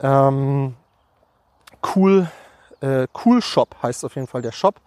Ähm, 0.00 0.76
cool, 1.94 2.30
äh, 2.80 3.06
cool 3.24 3.42
Shop 3.42 3.76
heißt 3.82 4.04
auf 4.04 4.14
jeden 4.14 4.26
Fall 4.26 4.42
der 4.42 4.52
Shop. 4.52 4.80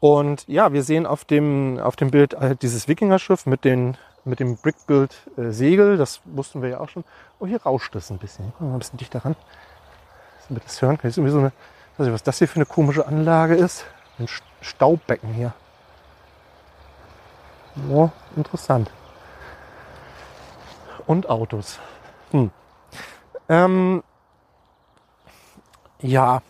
Und 0.00 0.46
ja, 0.48 0.72
wir 0.72 0.82
sehen 0.82 1.06
auf 1.06 1.24
dem, 1.24 1.78
auf 1.78 1.96
dem 1.96 2.10
Bild 2.10 2.34
halt 2.34 2.62
dieses 2.62 2.88
Wikingerschiff 2.88 3.46
mit, 3.46 3.64
den, 3.64 3.96
mit 4.24 4.40
dem 4.40 4.56
Brickbuild 4.56 5.14
äh, 5.36 5.50
Segel. 5.50 5.96
Das 5.96 6.20
wussten 6.24 6.60
wir 6.60 6.70
ja 6.70 6.80
auch 6.80 6.88
schon. 6.88 7.04
Oh, 7.38 7.46
hier 7.46 7.62
rauscht 7.62 7.94
es 7.94 8.10
ein 8.10 8.18
bisschen. 8.18 8.52
Mal 8.58 8.72
ein 8.72 8.78
bisschen 8.80 8.98
dichter 8.98 9.24
ran. 9.24 9.36
Dass 10.48 10.64
das 10.64 10.82
hören. 10.82 10.98
Das 11.02 11.12
ist 11.12 11.18
irgendwie 11.18 11.32
so 11.32 11.38
eine, 11.38 11.52
nicht, 11.98 12.12
was 12.12 12.22
das 12.22 12.38
hier 12.38 12.48
für 12.48 12.56
eine 12.56 12.66
komische 12.66 13.06
Anlage 13.06 13.54
ist. 13.54 13.84
Ein 14.18 14.28
Staubbecken 14.60 15.32
hier. 15.32 15.52
Ja, 17.90 18.10
interessant. 18.36 18.90
Und 21.06 21.28
Autos. 21.28 21.78
Hm. 22.30 22.50
Ähm, 23.48 24.02
ja, 26.00 26.42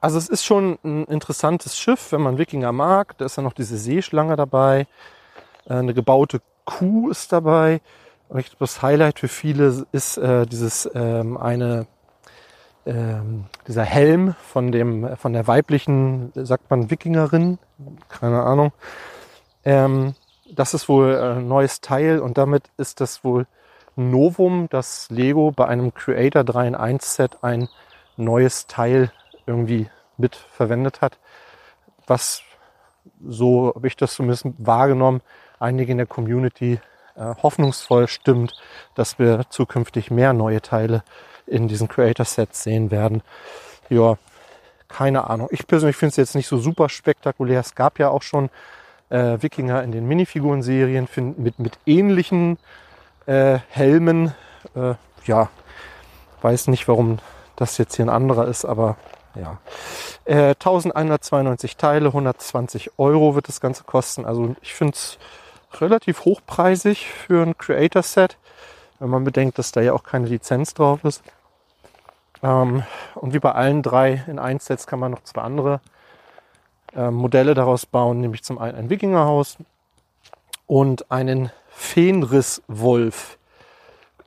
also 0.00 0.18
es 0.18 0.28
ist 0.28 0.44
schon 0.44 0.78
ein 0.84 1.04
interessantes 1.06 1.78
Schiff, 1.78 2.12
wenn 2.12 2.20
man 2.20 2.38
Wikinger 2.38 2.72
mag. 2.72 3.16
Da 3.18 3.24
ist 3.24 3.36
ja 3.36 3.42
noch 3.42 3.54
diese 3.54 3.78
Seeschlange 3.78 4.36
dabei. 4.36 4.86
Äh, 5.66 5.74
eine 5.74 5.94
gebaute 5.94 6.42
Kuh 6.64 7.10
ist 7.10 7.32
dabei. 7.32 7.80
Und 8.28 8.40
ich 8.40 8.46
glaube, 8.46 8.60
das 8.60 8.82
Highlight 8.82 9.20
für 9.20 9.28
viele 9.28 9.86
ist 9.92 10.18
äh, 10.18 10.46
dieses 10.46 10.90
ähm, 10.94 11.36
eine 11.36 11.86
ähm, 12.86 13.46
dieser 13.66 13.84
Helm 13.84 14.34
von 14.42 14.72
dem 14.72 15.16
von 15.16 15.32
der 15.32 15.46
weiblichen, 15.46 16.32
sagt 16.34 16.70
man 16.70 16.90
Wikingerin, 16.90 17.58
keine 18.08 18.42
Ahnung. 18.42 18.72
Ähm, 19.64 20.14
das 20.50 20.74
ist 20.74 20.88
wohl 20.88 21.16
ein 21.16 21.48
neues 21.48 21.80
Teil 21.80 22.18
und 22.20 22.38
damit 22.38 22.64
ist 22.76 23.00
das 23.00 23.24
wohl 23.24 23.46
Novum, 23.96 24.68
dass 24.70 25.08
Lego 25.10 25.52
bei 25.52 25.66
einem 25.66 25.94
Creator 25.94 26.44
3 26.44 26.68
in 26.68 26.74
1 26.74 27.14
Set 27.14 27.38
ein 27.42 27.68
neues 28.16 28.66
Teil 28.66 29.10
irgendwie 29.46 29.88
mit 30.16 30.36
verwendet 30.36 31.00
hat, 31.00 31.18
was 32.06 32.42
so 33.26 33.72
habe 33.74 33.86
ich 33.86 33.96
das 33.96 34.14
zumindest 34.14 34.46
wahrgenommen, 34.58 35.20
einige 35.58 35.92
in 35.92 35.98
der 35.98 36.06
Community 36.06 36.80
äh, 37.16 37.34
hoffnungsvoll 37.42 38.08
stimmt, 38.08 38.54
dass 38.94 39.18
wir 39.18 39.44
zukünftig 39.50 40.10
mehr 40.10 40.32
neue 40.32 40.60
Teile 40.60 41.02
in 41.46 41.68
diesen 41.68 41.88
Creator 41.88 42.24
Sets 42.24 42.62
sehen 42.62 42.90
werden. 42.90 43.22
Ja, 43.88 44.16
keine 44.88 45.28
Ahnung. 45.28 45.48
Ich 45.50 45.66
persönlich 45.66 45.96
finde 45.96 46.10
es 46.10 46.16
jetzt 46.16 46.34
nicht 46.34 46.46
so 46.46 46.58
super 46.58 46.88
spektakulär. 46.88 47.60
Es 47.60 47.74
gab 47.74 47.98
ja 47.98 48.10
auch 48.10 48.22
schon 48.22 48.50
äh, 49.10 49.38
Wikinger 49.40 49.82
in 49.82 49.92
den 49.92 50.06
Minifiguren-Serien 50.06 51.08
mit, 51.36 51.58
mit 51.58 51.78
ähnlichen 51.86 52.58
äh, 53.26 53.58
Helmen. 53.68 54.34
Äh, 54.74 54.94
ja, 55.26 55.48
weiß 56.42 56.68
nicht, 56.68 56.88
warum 56.88 57.18
das 57.56 57.78
jetzt 57.78 57.96
hier 57.96 58.06
ein 58.06 58.10
anderer 58.10 58.46
ist, 58.48 58.64
aber 58.64 58.96
ja. 59.34 59.58
Äh, 60.24 60.54
1192 60.54 61.76
Teile, 61.76 62.06
120 62.06 62.92
Euro 62.98 63.34
wird 63.34 63.48
das 63.48 63.60
Ganze 63.60 63.84
kosten. 63.84 64.24
Also 64.24 64.54
ich 64.62 64.74
finde 64.74 64.94
es 64.94 65.18
relativ 65.80 66.24
hochpreisig 66.24 67.08
für 67.08 67.42
ein 67.42 67.58
Creator-Set, 67.58 68.36
wenn 69.04 69.10
man 69.10 69.24
bedenkt, 69.24 69.58
dass 69.58 69.70
da 69.70 69.82
ja 69.82 69.92
auch 69.92 70.02
keine 70.02 70.26
Lizenz 70.26 70.72
drauf 70.72 71.04
ist. 71.04 71.22
Ähm, 72.42 72.84
und 73.14 73.34
wie 73.34 73.38
bei 73.38 73.52
allen 73.52 73.82
drei 73.82 74.24
in 74.26 74.38
1 74.38 74.64
Sets 74.64 74.86
kann 74.86 74.98
man 74.98 75.10
noch 75.10 75.22
zwei 75.24 75.42
andere 75.42 75.82
äh, 76.96 77.10
Modelle 77.10 77.52
daraus 77.52 77.84
bauen, 77.84 78.22
nämlich 78.22 78.42
zum 78.42 78.58
einen 78.58 78.78
ein 78.78 78.88
Wikingerhaus 78.88 79.58
und 80.66 81.10
einen 81.10 81.50
Fenriswolf. 81.68 83.36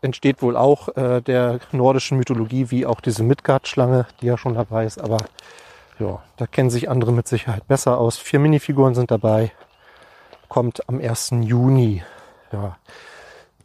Entsteht 0.04 0.44
wohl 0.44 0.56
auch 0.56 0.96
äh, 0.96 1.22
der 1.22 1.60
nordischen 1.72 2.20
Mythologie, 2.20 2.70
wie 2.70 2.86
auch 2.86 3.02
diese 3.02 3.24
Midgard-Schlange, 3.24 4.06
die 4.22 4.28
ja 4.28 4.38
schon 4.38 4.54
dabei 4.54 4.86
ist. 4.86 5.02
Aber 5.02 5.18
ja, 5.98 6.22
da 6.36 6.46
kennen 6.46 6.70
sich 6.70 6.88
andere 6.88 7.12
mit 7.12 7.28
Sicherheit 7.28 7.68
besser 7.68 7.98
aus. 7.98 8.20
Vier 8.20 8.38
Minifiguren 8.38 8.94
sind 8.94 9.10
dabei. 9.10 9.52
Kommt 10.50 10.88
am 10.88 11.00
1. 11.02 11.32
Juni. 11.42 12.04
Ja. 12.52 12.78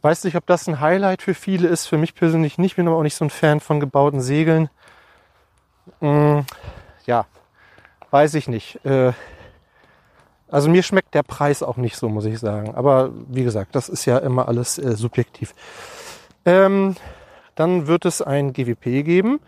Weiß 0.03 0.25
nicht, 0.25 0.35
ob 0.35 0.45
das 0.45 0.67
ein 0.67 0.81
Highlight 0.81 1.21
für 1.21 1.33
viele 1.33 1.69
ist. 1.69 1.87
Für 1.87 1.97
mich 1.97 2.13
persönlich 2.13 2.57
nicht. 2.57 2.75
Bin 2.75 2.89
aber 2.89 2.97
auch 2.97 3.03
nicht 3.03 3.15
so 3.15 3.23
ein 3.23 3.29
Fan 3.29 3.61
von 3.61 3.79
gebauten 3.79 4.19
Segeln. 4.19 4.69
Mm, 6.01 6.41
ja, 7.05 7.25
weiß 8.11 8.33
ich 8.33 8.49
nicht. 8.49 8.83
Äh, 8.85 9.13
also 10.49 10.69
mir 10.69 10.83
schmeckt 10.83 11.13
der 11.13 11.23
Preis 11.23 11.63
auch 11.63 11.77
nicht 11.77 11.95
so, 11.95 12.09
muss 12.09 12.25
ich 12.25 12.37
sagen. 12.37 12.75
Aber 12.75 13.11
wie 13.29 13.45
gesagt, 13.45 13.75
das 13.75 13.87
ist 13.87 14.03
ja 14.03 14.17
immer 14.17 14.49
alles 14.49 14.77
äh, 14.77 14.97
subjektiv. 14.97 15.55
Ähm, 16.43 16.95
dann 17.55 17.87
wird 17.87 18.03
es 18.03 18.21
ein 18.21 18.51
GWP 18.51 19.05
geben, 19.05 19.39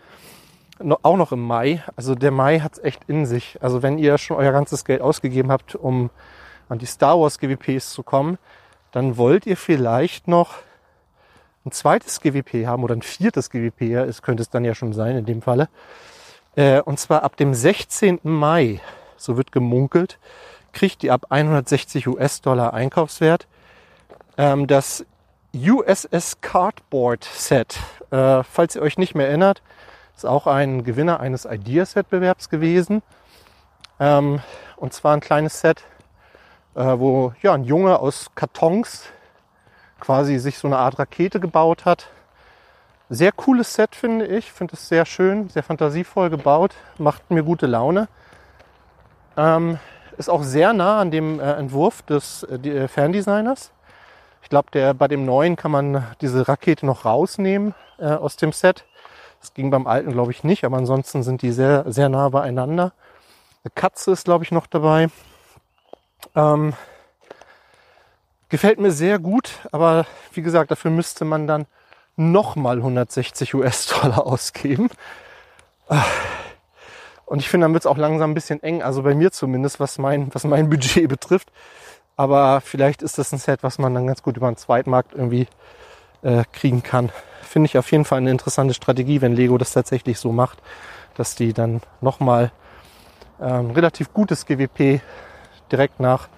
auch 1.02 1.18
noch 1.18 1.32
im 1.32 1.42
Mai. 1.42 1.82
Also 1.96 2.14
der 2.14 2.30
Mai 2.30 2.60
hat 2.60 2.72
es 2.72 2.78
echt 2.82 3.04
in 3.08 3.26
sich. 3.26 3.58
Also 3.60 3.82
wenn 3.82 3.98
ihr 3.98 4.16
schon 4.16 4.38
euer 4.38 4.52
ganzes 4.52 4.86
Geld 4.86 5.02
ausgegeben 5.02 5.52
habt, 5.52 5.74
um 5.74 6.08
an 6.70 6.78
die 6.78 6.86
Star 6.86 7.20
Wars 7.20 7.38
GWPs 7.38 7.90
zu 7.90 8.02
kommen, 8.02 8.38
dann 8.96 9.18
wollt 9.18 9.44
ihr 9.44 9.58
vielleicht 9.58 10.26
noch 10.26 10.54
ein 11.66 11.70
zweites 11.70 12.22
GWP 12.22 12.64
haben 12.64 12.82
oder 12.82 12.96
ein 12.96 13.02
viertes 13.02 13.50
GWP, 13.50 13.92
es 13.92 14.22
könnte 14.22 14.42
es 14.42 14.48
dann 14.48 14.64
ja 14.64 14.74
schon 14.74 14.94
sein 14.94 15.18
in 15.18 15.26
dem 15.26 15.42
Falle. 15.42 15.68
Äh, 16.54 16.80
und 16.80 16.98
zwar 16.98 17.22
ab 17.22 17.36
dem 17.36 17.52
16. 17.52 18.20
Mai, 18.22 18.80
so 19.18 19.36
wird 19.36 19.52
gemunkelt, 19.52 20.18
kriegt 20.72 21.04
ihr 21.04 21.12
ab 21.12 21.26
160 21.28 22.08
US-Dollar 22.08 22.72
Einkaufswert 22.72 23.46
ähm, 24.38 24.66
das 24.66 25.04
USS 25.54 26.40
Cardboard 26.40 27.24
Set. 27.24 27.78
Äh, 28.10 28.44
falls 28.44 28.76
ihr 28.76 28.80
euch 28.80 28.96
nicht 28.96 29.14
mehr 29.14 29.28
erinnert, 29.28 29.60
ist 30.16 30.24
auch 30.24 30.46
ein 30.46 30.84
Gewinner 30.84 31.20
eines 31.20 31.44
Ideas-Wettbewerbs 31.44 32.48
gewesen. 32.48 33.02
Ähm, 34.00 34.40
und 34.76 34.94
zwar 34.94 35.12
ein 35.12 35.20
kleines 35.20 35.60
Set 35.60 35.84
äh, 36.76 36.98
wo 36.98 37.32
ja 37.42 37.54
ein 37.54 37.64
Junge 37.64 37.98
aus 37.98 38.30
Kartons 38.34 39.04
quasi 39.98 40.38
sich 40.38 40.58
so 40.58 40.68
eine 40.68 40.76
Art 40.78 40.98
Rakete 40.98 41.40
gebaut 41.40 41.84
hat. 41.84 42.08
Sehr 43.08 43.32
cooles 43.32 43.74
Set, 43.74 43.94
finde 43.94 44.26
ich. 44.26 44.52
Finde 44.52 44.74
es 44.74 44.88
sehr 44.88 45.06
schön, 45.06 45.48
sehr 45.48 45.62
fantasievoll 45.62 46.28
gebaut. 46.28 46.74
Macht 46.98 47.30
mir 47.30 47.42
gute 47.42 47.66
Laune. 47.66 48.08
Ähm, 49.36 49.78
ist 50.18 50.28
auch 50.28 50.42
sehr 50.42 50.72
nah 50.72 51.00
an 51.00 51.10
dem 51.10 51.40
äh, 51.40 51.52
Entwurf 51.54 52.02
des 52.02 52.42
äh, 52.42 52.56
äh, 52.56 52.88
Ferndesigners. 52.88 53.72
Ich 54.42 54.48
glaube, 54.48 54.94
bei 54.94 55.08
dem 55.08 55.24
neuen 55.24 55.56
kann 55.56 55.72
man 55.72 56.06
diese 56.20 56.46
Rakete 56.46 56.86
noch 56.86 57.04
rausnehmen 57.04 57.74
äh, 57.98 58.06
aus 58.06 58.36
dem 58.36 58.52
Set. 58.52 58.84
Das 59.40 59.54
ging 59.54 59.70
beim 59.70 59.86
alten, 59.86 60.12
glaube 60.12 60.30
ich, 60.30 60.44
nicht, 60.44 60.64
aber 60.64 60.76
ansonsten 60.76 61.22
sind 61.22 61.42
die 61.42 61.50
sehr, 61.50 61.84
sehr 61.90 62.08
nah 62.08 62.28
beieinander. 62.28 62.92
Eine 63.64 63.72
Katze 63.74 64.12
ist, 64.12 64.24
glaube 64.24 64.44
ich, 64.44 64.52
noch 64.52 64.68
dabei. 64.68 65.08
Ähm, 66.34 66.74
gefällt 68.48 68.78
mir 68.80 68.90
sehr 68.90 69.18
gut, 69.18 69.50
aber 69.72 70.06
wie 70.32 70.42
gesagt, 70.42 70.70
dafür 70.70 70.90
müsste 70.90 71.24
man 71.24 71.46
dann 71.46 71.66
nochmal 72.16 72.78
160 72.78 73.54
US-Dollar 73.54 74.26
ausgeben. 74.26 74.88
Und 77.26 77.40
ich 77.40 77.48
finde, 77.48 77.64
dann 77.64 77.72
wird 77.72 77.82
es 77.82 77.86
auch 77.86 77.98
langsam 77.98 78.30
ein 78.30 78.34
bisschen 78.34 78.62
eng, 78.62 78.82
also 78.82 79.02
bei 79.02 79.14
mir 79.14 79.32
zumindest, 79.32 79.80
was 79.80 79.98
mein, 79.98 80.34
was 80.34 80.44
mein 80.44 80.70
Budget 80.70 81.08
betrifft. 81.08 81.52
Aber 82.16 82.62
vielleicht 82.62 83.02
ist 83.02 83.18
das 83.18 83.32
ein 83.32 83.38
Set, 83.38 83.62
was 83.62 83.78
man 83.78 83.92
dann 83.94 84.06
ganz 84.06 84.22
gut 84.22 84.36
über 84.36 84.50
den 84.50 84.56
Zweitmarkt 84.56 85.12
irgendwie 85.12 85.46
äh, 86.22 86.44
kriegen 86.52 86.82
kann. 86.82 87.10
Finde 87.42 87.66
ich 87.66 87.76
auf 87.76 87.90
jeden 87.92 88.04
Fall 88.04 88.18
eine 88.18 88.30
interessante 88.30 88.74
Strategie, 88.74 89.20
wenn 89.20 89.34
Lego 89.34 89.58
das 89.58 89.72
tatsächlich 89.72 90.18
so 90.18 90.32
macht, 90.32 90.58
dass 91.14 91.34
die 91.34 91.52
dann 91.52 91.82
nochmal 92.00 92.52
ähm, 93.40 93.70
relativ 93.72 94.14
gutes 94.14 94.46
GWP 94.46 95.00
direkt 95.72 96.00
nach 96.00 96.28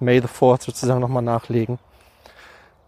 May 0.00 0.20
the 0.20 0.28
4th 0.28 0.64
sozusagen 0.64 1.00
nochmal 1.00 1.22
nachlegen. 1.22 1.78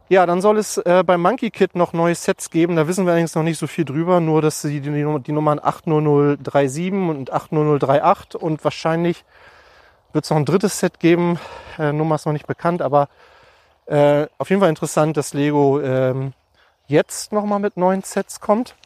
Ja, 0.09 0.25
dann 0.25 0.41
soll 0.41 0.59
es 0.59 0.77
äh, 0.79 1.03
beim 1.05 1.21
Monkey 1.21 1.51
Kit 1.51 1.75
noch 1.75 1.93
neue 1.93 2.15
Sets 2.15 2.51
geben. 2.51 2.77
Da 2.77 2.87
wissen 2.87 3.07
wir 3.07 3.13
allerdings 3.13 3.35
noch 3.35 3.43
nicht 3.43 3.59
so 3.59 3.67
viel 3.67 3.85
drüber, 3.85 4.21
nur 4.21 4.41
dass 4.41 4.63
sie 4.63 4.81
die, 4.81 4.93
die, 4.93 5.23
die 5.23 5.33
Nummern 5.33 5.59
80037 5.59 6.93
und 6.93 7.33
80038 7.33 8.41
und 8.41 8.63
wahrscheinlich 8.63 9.25
wird 10.13 10.25
es 10.25 10.31
noch 10.31 10.37
ein 10.37 10.45
drittes 10.45 10.79
Set 10.79 11.01
geben. 11.01 11.41
Äh, 11.77 11.93
Nummer 11.93 12.15
ist 12.15 12.25
noch 12.25 12.33
nicht 12.33 12.47
bekannt, 12.47 12.83
aber 12.83 13.09
äh, 13.87 14.27
auf 14.39 14.49
jeden 14.51 14.61
Fall 14.61 14.69
interessant, 14.69 15.17
dass 15.17 15.35
Lego 15.35 15.81
ähm, 15.81 16.35
jetzt 16.87 17.33
nochmal 17.33 17.59
mit 17.59 17.77
neuen 17.77 18.03
Sets 18.03 18.41
kommt. 18.41 18.77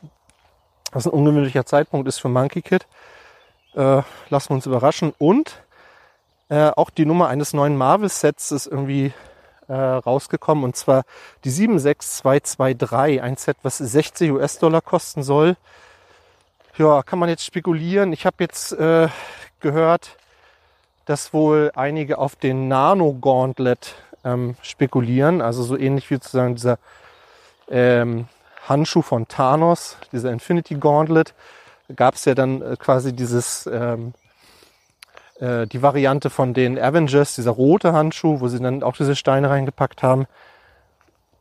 Was 0.92 1.06
ein 1.06 1.12
ungewöhnlicher 1.12 1.66
Zeitpunkt 1.66 2.08
ist 2.08 2.18
für 2.18 2.28
Monkey 2.28 2.62
Kid. 2.62 2.86
Äh, 3.74 4.02
lassen 4.30 4.50
wir 4.50 4.54
uns 4.54 4.66
überraschen. 4.66 5.12
Und 5.18 5.62
äh, 6.50 6.70
auch 6.76 6.90
die 6.90 7.06
Nummer 7.06 7.28
eines 7.28 7.54
neuen 7.54 7.76
Marvel-Sets 7.76 8.50
ist 8.50 8.66
irgendwie 8.66 9.12
äh, 9.68 9.74
rausgekommen. 9.74 10.64
Und 10.64 10.76
zwar 10.76 11.04
die 11.44 11.50
76223, 11.50 13.22
ein 13.22 13.36
Set, 13.36 13.56
was 13.62 13.78
60 13.78 14.32
US-Dollar 14.32 14.82
kosten 14.82 15.22
soll. 15.22 15.56
Ja, 16.76 17.02
kann 17.02 17.20
man 17.20 17.28
jetzt 17.28 17.44
spekulieren. 17.44 18.12
Ich 18.12 18.26
habe 18.26 18.36
jetzt 18.40 18.72
äh, 18.72 19.08
gehört, 19.60 20.16
dass 21.04 21.32
wohl 21.32 21.70
einige 21.74 22.18
auf 22.18 22.34
den 22.34 22.66
Nano 22.68 23.14
Gauntlet 23.14 23.94
ähm, 24.24 24.56
spekulieren. 24.60 25.40
Also 25.42 25.62
so 25.62 25.76
ähnlich 25.76 26.10
wie 26.10 26.14
sozusagen 26.14 26.56
dieser 26.56 26.78
ähm, 27.68 28.26
Handschuh 28.68 29.02
von 29.02 29.28
Thanos, 29.28 29.98
dieser 30.12 30.32
Infinity 30.32 30.74
Gauntlet. 30.74 31.32
Gab 31.94 32.14
es 32.14 32.24
ja 32.24 32.34
dann 32.34 32.60
äh, 32.60 32.76
quasi 32.76 33.12
dieses 33.12 33.68
ähm, 33.72 34.14
äh, 35.40 35.66
die 35.66 35.82
Variante 35.82 36.30
von 36.30 36.54
den 36.54 36.78
Avengers, 36.78 37.34
dieser 37.34 37.50
rote 37.50 37.92
Handschuh, 37.92 38.40
wo 38.40 38.48
sie 38.48 38.60
dann 38.60 38.82
auch 38.82 38.96
diese 38.96 39.16
Steine 39.16 39.50
reingepackt 39.50 40.02
haben. 40.02 40.26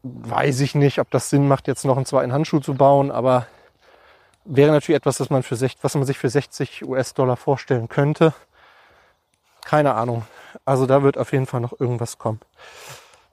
Weiß 0.03 0.61
ich 0.61 0.75
nicht, 0.75 0.99
ob 0.99 1.11
das 1.11 1.29
Sinn 1.29 1.47
macht, 1.47 1.67
jetzt 1.67 1.85
noch 1.85 1.97
einen 1.97 2.05
zweiten 2.05 2.31
Handschuh 2.31 2.59
zu 2.59 2.73
bauen, 2.73 3.11
aber 3.11 3.47
wäre 4.45 4.71
natürlich 4.71 4.97
etwas, 4.97 5.19
was 5.19 5.29
man, 5.29 5.43
für, 5.43 5.59
was 5.81 5.95
man 5.95 6.05
sich 6.05 6.17
für 6.17 6.29
60 6.29 6.85
US-Dollar 6.85 7.35
vorstellen 7.35 7.89
könnte. 7.89 8.33
Keine 9.65 9.93
Ahnung. 9.95 10.25
Also 10.65 10.85
da 10.85 11.03
wird 11.03 11.17
auf 11.17 11.33
jeden 11.33 11.45
Fall 11.45 11.59
noch 11.59 11.79
irgendwas 11.79 12.17
kommen. 12.17 12.39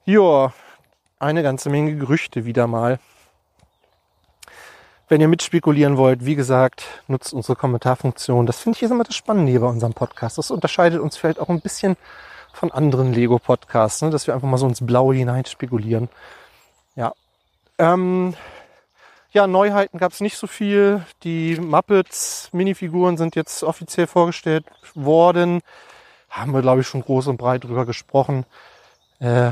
Joa, 0.05 0.53
eine 1.19 1.41
ganze 1.41 1.69
Menge 1.69 1.95
Gerüchte 1.95 2.45
wieder 2.45 2.67
mal. 2.67 2.99
Wenn 5.09 5.21
ihr 5.21 5.27
mitspekulieren 5.27 5.95
wollt, 5.97 6.25
wie 6.25 6.35
gesagt, 6.35 6.83
nutzt 7.07 7.33
unsere 7.33 7.55
Kommentarfunktion. 7.55 8.45
Das 8.45 8.59
finde 8.59 8.77
ich 8.77 8.83
ist 8.83 8.91
immer 8.91 9.05
das 9.05 9.15
Spannende 9.15 9.51
hier 9.51 9.61
bei 9.61 9.67
unserem 9.67 9.93
Podcast. 9.93 10.37
Das 10.37 10.51
unterscheidet 10.51 10.99
uns 10.99 11.15
vielleicht 11.15 11.39
auch 11.39 11.49
ein 11.49 11.61
bisschen 11.61 11.95
von 12.51 12.71
anderen 12.71 13.13
Lego-Podcasts, 13.13 14.01
ne? 14.01 14.09
dass 14.09 14.27
wir 14.27 14.33
einfach 14.33 14.49
mal 14.49 14.57
so 14.57 14.67
ins 14.67 14.85
Blaue 14.85 15.15
hinein 15.15 15.45
spekulieren. 15.45 16.09
Ja. 16.95 17.13
Ähm, 17.77 18.33
ja, 19.31 19.47
Neuheiten 19.47 19.97
gab 19.97 20.11
es 20.11 20.19
nicht 20.19 20.37
so 20.37 20.47
viel. 20.47 21.05
Die 21.23 21.55
Muppets 21.55 22.49
Minifiguren 22.51 23.17
sind 23.17 23.35
jetzt 23.35 23.63
offiziell 23.63 24.07
vorgestellt 24.07 24.65
worden. 24.95 25.61
Haben 26.29 26.53
wir, 26.53 26.61
glaube 26.61 26.81
ich, 26.81 26.87
schon 26.87 27.01
groß 27.01 27.27
und 27.27 27.37
breit 27.37 27.63
drüber 27.63 27.85
gesprochen. 27.85 28.45
Äh, 29.19 29.51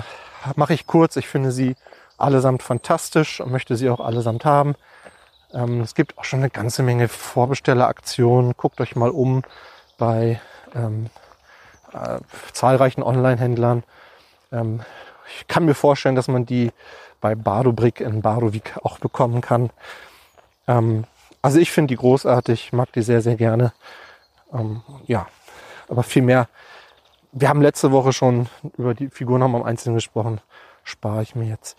Mache 0.55 0.73
ich 0.73 0.85
kurz. 0.85 1.15
Ich 1.15 1.27
finde 1.27 1.51
sie 1.51 1.75
allesamt 2.17 2.61
fantastisch 2.61 3.41
und 3.41 3.51
möchte 3.51 3.75
sie 3.75 3.89
auch 3.89 3.99
allesamt 3.99 4.45
haben. 4.45 4.75
Ähm, 5.55 5.81
es 5.81 5.95
gibt 5.95 6.17
auch 6.17 6.25
schon 6.25 6.39
eine 6.39 6.49
ganze 6.49 6.83
Menge 6.83 7.07
Vorbestelleraktionen. 7.07 8.53
Guckt 8.57 8.81
euch 8.81 8.95
mal 8.95 9.09
um 9.09 9.43
bei 9.97 10.41
ähm, 10.75 11.09
äh, 11.93 12.19
zahlreichen 12.51 13.01
Online-Händlern. 13.01 13.83
Ähm, 14.51 14.81
ich 15.39 15.47
kann 15.47 15.65
mir 15.65 15.73
vorstellen, 15.73 16.15
dass 16.15 16.27
man 16.27 16.45
die 16.45 16.71
bei 17.21 17.33
Bardobrick 17.33 18.01
in 18.01 18.21
Bardovik 18.21 18.77
auch 18.83 18.99
bekommen 18.99 19.41
kann. 19.41 19.71
Ähm, 20.67 21.05
also 21.41 21.59
ich 21.59 21.71
finde 21.71 21.93
die 21.93 21.97
großartig, 21.97 22.73
mag 22.73 22.91
die 22.91 23.01
sehr, 23.01 23.21
sehr 23.21 23.35
gerne. 23.35 23.73
Ähm, 24.53 24.81
ja, 25.07 25.27
aber 25.87 26.03
viel 26.03 26.21
mehr. 26.21 26.49
Wir 27.31 27.49
haben 27.49 27.61
letzte 27.61 27.91
Woche 27.91 28.13
schon 28.13 28.47
über 28.77 28.93
die 28.93 29.09
Figuren 29.09 29.43
haben 29.43 29.55
im 29.55 29.63
Einzelnen 29.63 29.95
gesprochen. 29.95 30.41
Spare 30.83 31.21
ich 31.21 31.35
mir 31.35 31.45
jetzt. 31.45 31.77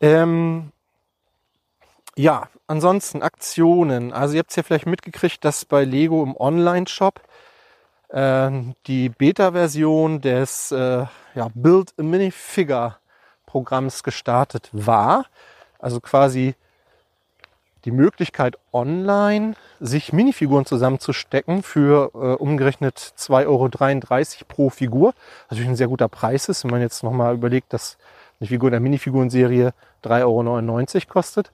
Ähm, 0.00 0.72
ja, 2.16 2.48
ansonsten 2.66 3.22
Aktionen. 3.22 4.12
Also 4.12 4.34
ihr 4.34 4.40
habt 4.40 4.50
es 4.50 4.56
ja 4.56 4.62
vielleicht 4.62 4.86
mitgekriegt, 4.86 5.44
dass 5.44 5.64
bei 5.64 5.84
Lego 5.84 6.22
im 6.22 6.36
Online-Shop 6.36 7.20
äh, 8.08 8.50
die 8.86 9.10
Beta-Version 9.10 10.20
des 10.20 10.72
äh, 10.72 11.04
ja, 11.34 11.48
Build 11.54 11.92
a 11.98 12.02
Minifigure 12.02 12.96
Programms 13.44 14.02
gestartet 14.02 14.68
war. 14.72 15.26
Also 15.78 16.00
quasi 16.00 16.54
die 17.84 17.92
Möglichkeit 17.92 18.58
online 18.72 19.54
sich 19.78 20.12
Minifiguren 20.12 20.66
zusammenzustecken 20.66 21.62
für 21.62 22.10
äh, 22.14 22.42
umgerechnet 22.42 22.98
2,33 22.98 23.46
Euro 23.46 24.44
pro 24.48 24.70
Figur. 24.70 25.08
Was 25.08 25.52
natürlich 25.52 25.68
ein 25.68 25.76
sehr 25.76 25.88
guter 25.88 26.08
Preis 26.08 26.48
ist, 26.48 26.64
wenn 26.64 26.72
man 26.72 26.80
jetzt 26.80 27.04
nochmal 27.04 27.34
überlegt, 27.34 27.72
dass 27.72 27.96
eine 28.40 28.48
Figur 28.48 28.70
der 28.70 28.80
Minifigurenserie 28.80 29.72
3,99 30.02 30.94
Euro 30.96 31.04
kostet. 31.08 31.52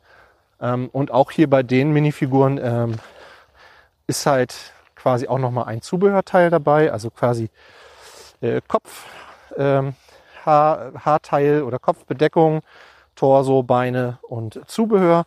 Ähm, 0.63 0.89
und 0.93 1.11
auch 1.11 1.31
hier 1.31 1.51
bei 1.51 1.63
den 1.63 1.93
Minifiguren 1.93 2.59
ähm, 2.63 2.95
ist 4.07 4.25
halt 4.25 4.55
quasi 4.95 5.27
auch 5.27 5.39
nochmal 5.39 5.67
ein 5.67 5.83
Zubehörteil 5.83 6.49
dabei, 6.49 6.93
also 6.93 7.11
quasi 7.11 7.51
äh, 8.41 8.61
Kopf, 8.69 9.07
ähm, 9.57 9.95
Haar, 10.47 10.93
Haarteil 11.05 11.63
oder 11.63 11.79
Kopfbedeckung, 11.79 12.63
Torso, 13.17 13.63
Beine 13.63 14.19
und 14.23 14.61
Zubehör 14.67 15.25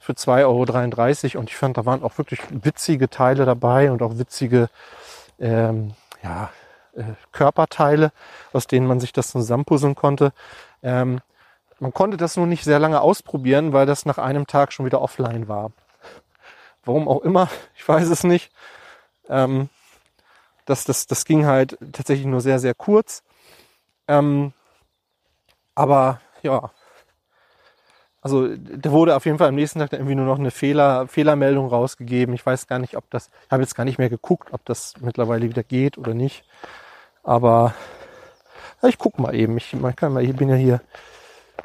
für 0.00 0.12
2,33 0.12 1.34
Euro. 1.34 1.40
Und 1.40 1.50
ich 1.50 1.56
fand, 1.56 1.76
da 1.76 1.84
waren 1.84 2.02
auch 2.02 2.16
wirklich 2.16 2.40
witzige 2.50 3.10
Teile 3.10 3.44
dabei 3.44 3.90
und 3.90 4.02
auch 4.02 4.18
witzige 4.18 4.68
ähm, 5.38 5.94
ja, 6.22 6.50
äh, 6.96 7.02
Körperteile, 7.32 8.12
aus 8.52 8.66
denen 8.66 8.86
man 8.86 9.00
sich 9.00 9.12
das 9.12 9.30
zusammenpuzzeln 9.30 9.94
konnte. 9.94 10.32
Ähm, 10.82 11.20
man 11.80 11.92
konnte 11.92 12.16
das 12.16 12.36
nur 12.36 12.46
nicht 12.46 12.64
sehr 12.64 12.78
lange 12.78 13.00
ausprobieren, 13.00 13.72
weil 13.72 13.86
das 13.86 14.06
nach 14.06 14.18
einem 14.18 14.46
Tag 14.46 14.72
schon 14.72 14.86
wieder 14.86 15.00
offline 15.00 15.48
war. 15.48 15.72
Warum 16.84 17.08
auch 17.08 17.22
immer, 17.22 17.48
ich 17.76 17.86
weiß 17.86 18.08
es 18.08 18.24
nicht. 18.24 18.50
Ähm, 19.28 19.68
das, 20.64 20.84
das, 20.84 21.06
das 21.06 21.24
ging 21.24 21.46
halt 21.46 21.78
tatsächlich 21.92 22.26
nur 22.26 22.40
sehr, 22.40 22.58
sehr 22.58 22.74
kurz. 22.74 23.22
Ähm, 24.06 24.52
aber 25.74 26.20
ja, 26.42 26.70
also 28.20 28.48
da 28.56 28.90
wurde 28.90 29.14
auf 29.16 29.24
jeden 29.26 29.38
Fall 29.38 29.48
am 29.48 29.54
nächsten 29.54 29.78
Tag 29.78 29.92
irgendwie 29.92 30.14
nur 30.14 30.26
noch 30.26 30.38
eine 30.38 30.50
Fehler, 30.50 31.06
Fehlermeldung 31.06 31.68
rausgegeben. 31.68 32.34
Ich 32.34 32.44
weiß 32.44 32.66
gar 32.66 32.78
nicht, 32.78 32.96
ob 32.96 33.08
das, 33.10 33.30
ich 33.46 33.50
habe 33.52 33.62
jetzt 33.62 33.74
gar 33.74 33.84
nicht 33.84 33.98
mehr 33.98 34.10
geguckt, 34.10 34.52
ob 34.52 34.64
das 34.64 34.94
mittlerweile 35.00 35.48
wieder 35.48 35.62
geht 35.62 35.96
oder 35.98 36.14
nicht. 36.14 36.44
Aber 37.22 37.74
ja, 38.82 38.88
ich 38.88 38.98
guck 38.98 39.18
mal 39.18 39.34
eben. 39.34 39.56
Ich, 39.56 39.72
man 39.74 39.94
kann 39.94 40.12
mal, 40.12 40.24
ich 40.24 40.34
bin 40.34 40.48
ja 40.48 40.56
hier 40.56 40.80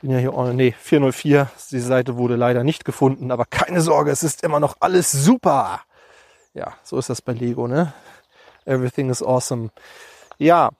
bin 0.03 0.11
ja 0.11 0.19
hier, 0.19 0.35
oh, 0.35 0.45
nee, 0.53 0.73
404. 0.79 1.49
Die 1.71 1.79
Seite 1.79 2.17
wurde 2.17 2.35
leider 2.35 2.63
nicht 2.65 2.85
gefunden, 2.85 3.31
aber 3.31 3.45
keine 3.45 3.81
Sorge, 3.81 4.11
es 4.11 4.23
ist 4.23 4.43
immer 4.43 4.59
noch 4.59 4.77
alles 4.81 5.11
super. 5.13 5.81
Ja, 6.53 6.75
so 6.83 6.99
ist 6.99 7.09
das 7.09 7.21
bei 7.23 7.33
Lego, 7.33 7.67
ne? 7.67 7.93
Everything 8.65 9.09
is 9.09 9.23
awesome. 9.23 9.71
Ja, 10.37 10.71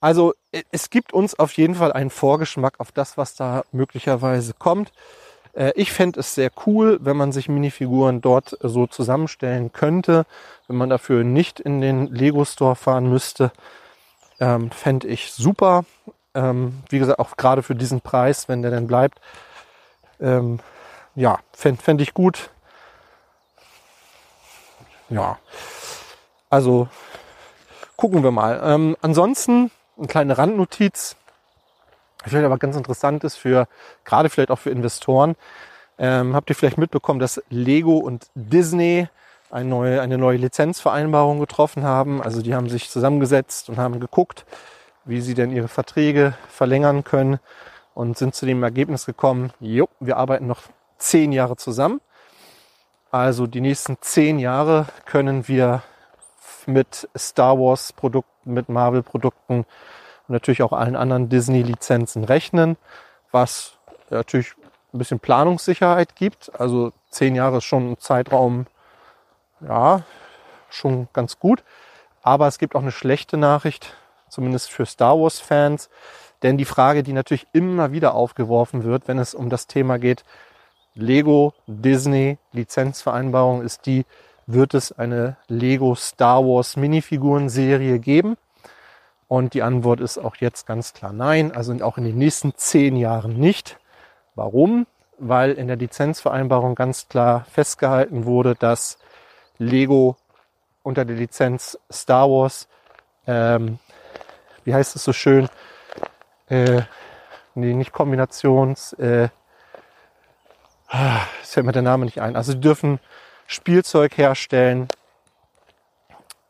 Also 0.00 0.34
äh, 0.52 0.62
es 0.72 0.90
gibt 0.90 1.12
uns 1.14 1.38
auf 1.38 1.52
jeden 1.54 1.74
Fall 1.76 1.92
einen 1.92 2.10
Vorgeschmack 2.10 2.80
auf 2.80 2.92
das, 2.92 3.16
was 3.18 3.34
da 3.34 3.64
möglicherweise 3.72 4.54
kommt. 4.54 4.92
Äh, 5.54 5.72
ich 5.76 5.92
fände 5.92 6.20
es 6.20 6.34
sehr 6.34 6.50
cool, 6.66 6.98
wenn 7.02 7.16
man 7.16 7.32
sich 7.32 7.48
Minifiguren 7.48 8.20
dort 8.20 8.56
so 8.62 8.86
zusammenstellen 8.86 9.72
könnte, 9.72 10.26
wenn 10.68 10.76
man 10.76 10.90
dafür 10.90 11.24
nicht 11.24 11.60
in 11.60 11.80
den 11.80 12.08
Lego 12.08 12.44
Store 12.44 12.76
fahren 12.76 13.08
müsste. 13.10 13.52
Ähm, 14.40 14.70
fände 14.70 15.08
ich 15.08 15.32
super. 15.32 15.84
Ähm, 16.36 16.82
wie 16.90 16.98
gesagt, 16.98 17.18
auch 17.18 17.36
gerade 17.36 17.62
für 17.62 17.74
diesen 17.74 18.00
Preis, 18.00 18.48
wenn 18.48 18.62
der 18.62 18.70
denn 18.70 18.86
bleibt. 18.86 19.20
Ähm, 20.20 20.60
ja, 21.14 21.38
fände 21.52 21.82
fänd 21.82 22.00
ich 22.00 22.14
gut. 22.14 22.50
Ja, 25.08 25.38
also 26.50 26.88
gucken 27.96 28.22
wir 28.22 28.30
mal. 28.30 28.60
Ähm, 28.62 28.96
ansonsten 29.00 29.70
eine 29.96 30.06
kleine 30.08 30.36
Randnotiz, 30.36 31.16
vielleicht 32.24 32.44
aber 32.44 32.58
ganz 32.58 32.76
interessant 32.76 33.24
ist 33.24 33.36
für, 33.36 33.66
gerade 34.04 34.28
vielleicht 34.28 34.50
auch 34.50 34.58
für 34.58 34.70
Investoren. 34.70 35.36
Ähm, 35.98 36.34
habt 36.34 36.50
ihr 36.50 36.56
vielleicht 36.56 36.76
mitbekommen, 36.76 37.20
dass 37.20 37.42
Lego 37.48 37.96
und 37.96 38.26
Disney 38.34 39.08
eine 39.50 39.68
neue, 39.68 40.02
eine 40.02 40.18
neue 40.18 40.36
Lizenzvereinbarung 40.36 41.40
getroffen 41.40 41.84
haben? 41.84 42.22
Also 42.22 42.42
die 42.42 42.54
haben 42.54 42.68
sich 42.68 42.90
zusammengesetzt 42.90 43.70
und 43.70 43.78
haben 43.78 44.00
geguckt, 44.00 44.44
wie 45.06 45.20
sie 45.20 45.34
denn 45.34 45.50
ihre 45.50 45.68
Verträge 45.68 46.34
verlängern 46.48 47.04
können 47.04 47.38
und 47.94 48.18
sind 48.18 48.34
zu 48.34 48.44
dem 48.44 48.62
Ergebnis 48.62 49.06
gekommen, 49.06 49.52
jo, 49.60 49.88
wir 50.00 50.16
arbeiten 50.16 50.46
noch 50.46 50.62
zehn 50.98 51.32
Jahre 51.32 51.56
zusammen. 51.56 52.00
Also 53.10 53.46
die 53.46 53.60
nächsten 53.60 53.96
zehn 54.00 54.38
Jahre 54.38 54.86
können 55.06 55.48
wir 55.48 55.82
mit 56.66 57.08
Star 57.16 57.58
Wars 57.58 57.92
Produkten, 57.92 58.52
mit 58.52 58.68
Marvel 58.68 59.02
Produkten 59.02 59.60
und 59.60 60.32
natürlich 60.32 60.62
auch 60.62 60.72
allen 60.72 60.96
anderen 60.96 61.28
Disney 61.28 61.62
Lizenzen 61.62 62.24
rechnen, 62.24 62.76
was 63.30 63.78
natürlich 64.10 64.54
ein 64.92 64.98
bisschen 64.98 65.20
Planungssicherheit 65.20 66.16
gibt. 66.16 66.50
Also 66.58 66.92
zehn 67.10 67.36
Jahre 67.36 67.58
ist 67.58 67.64
schon 67.64 67.92
ein 67.92 67.98
Zeitraum, 67.98 68.66
ja, 69.60 70.02
schon 70.68 71.08
ganz 71.12 71.38
gut. 71.38 71.62
Aber 72.22 72.48
es 72.48 72.58
gibt 72.58 72.74
auch 72.74 72.82
eine 72.82 72.92
schlechte 72.92 73.36
Nachricht, 73.36 73.96
zumindest 74.28 74.70
für 74.70 74.86
Star 74.86 75.18
Wars 75.18 75.40
Fans. 75.40 75.88
Denn 76.42 76.58
die 76.58 76.64
Frage, 76.64 77.02
die 77.02 77.12
natürlich 77.12 77.46
immer 77.52 77.92
wieder 77.92 78.14
aufgeworfen 78.14 78.84
wird, 78.84 79.08
wenn 79.08 79.18
es 79.18 79.34
um 79.34 79.48
das 79.50 79.66
Thema 79.66 79.98
geht, 79.98 80.24
Lego, 80.94 81.52
Disney, 81.66 82.38
Lizenzvereinbarung 82.52 83.62
ist 83.62 83.86
die, 83.86 84.06
wird 84.46 84.74
es 84.74 84.92
eine 84.92 85.36
Lego 85.48 85.94
Star 85.94 86.44
Wars 86.44 86.76
Minifiguren-Serie 86.76 87.98
geben? 87.98 88.36
Und 89.28 89.54
die 89.54 89.62
Antwort 89.62 90.00
ist 90.00 90.18
auch 90.18 90.36
jetzt 90.36 90.66
ganz 90.66 90.94
klar 90.94 91.12
nein, 91.12 91.52
also 91.52 91.74
auch 91.82 91.98
in 91.98 92.04
den 92.04 92.16
nächsten 92.16 92.54
zehn 92.54 92.96
Jahren 92.96 93.38
nicht. 93.38 93.76
Warum? 94.34 94.86
Weil 95.18 95.52
in 95.52 95.66
der 95.66 95.76
Lizenzvereinbarung 95.76 96.74
ganz 96.74 97.08
klar 97.08 97.44
festgehalten 97.50 98.24
wurde, 98.24 98.54
dass 98.54 98.98
Lego 99.58 100.16
unter 100.82 101.04
der 101.04 101.16
Lizenz 101.16 101.78
Star 101.90 102.30
Wars, 102.30 102.68
ähm, 103.26 103.78
wie 104.66 104.74
heißt 104.74 104.96
es 104.96 105.04
so 105.04 105.12
schön, 105.12 105.48
äh, 106.48 106.82
nee, 107.54 107.72
nicht 107.72 107.92
Kombinations, 107.92 108.92
äh, 108.94 109.28
es 111.42 111.50
fällt 111.50 111.66
mir 111.66 111.72
der 111.72 111.82
Name 111.82 112.04
nicht 112.04 112.20
ein. 112.20 112.36
Also 112.36 112.52
sie 112.52 112.60
dürfen 112.60 112.98
Spielzeug 113.46 114.18
herstellen, 114.18 114.88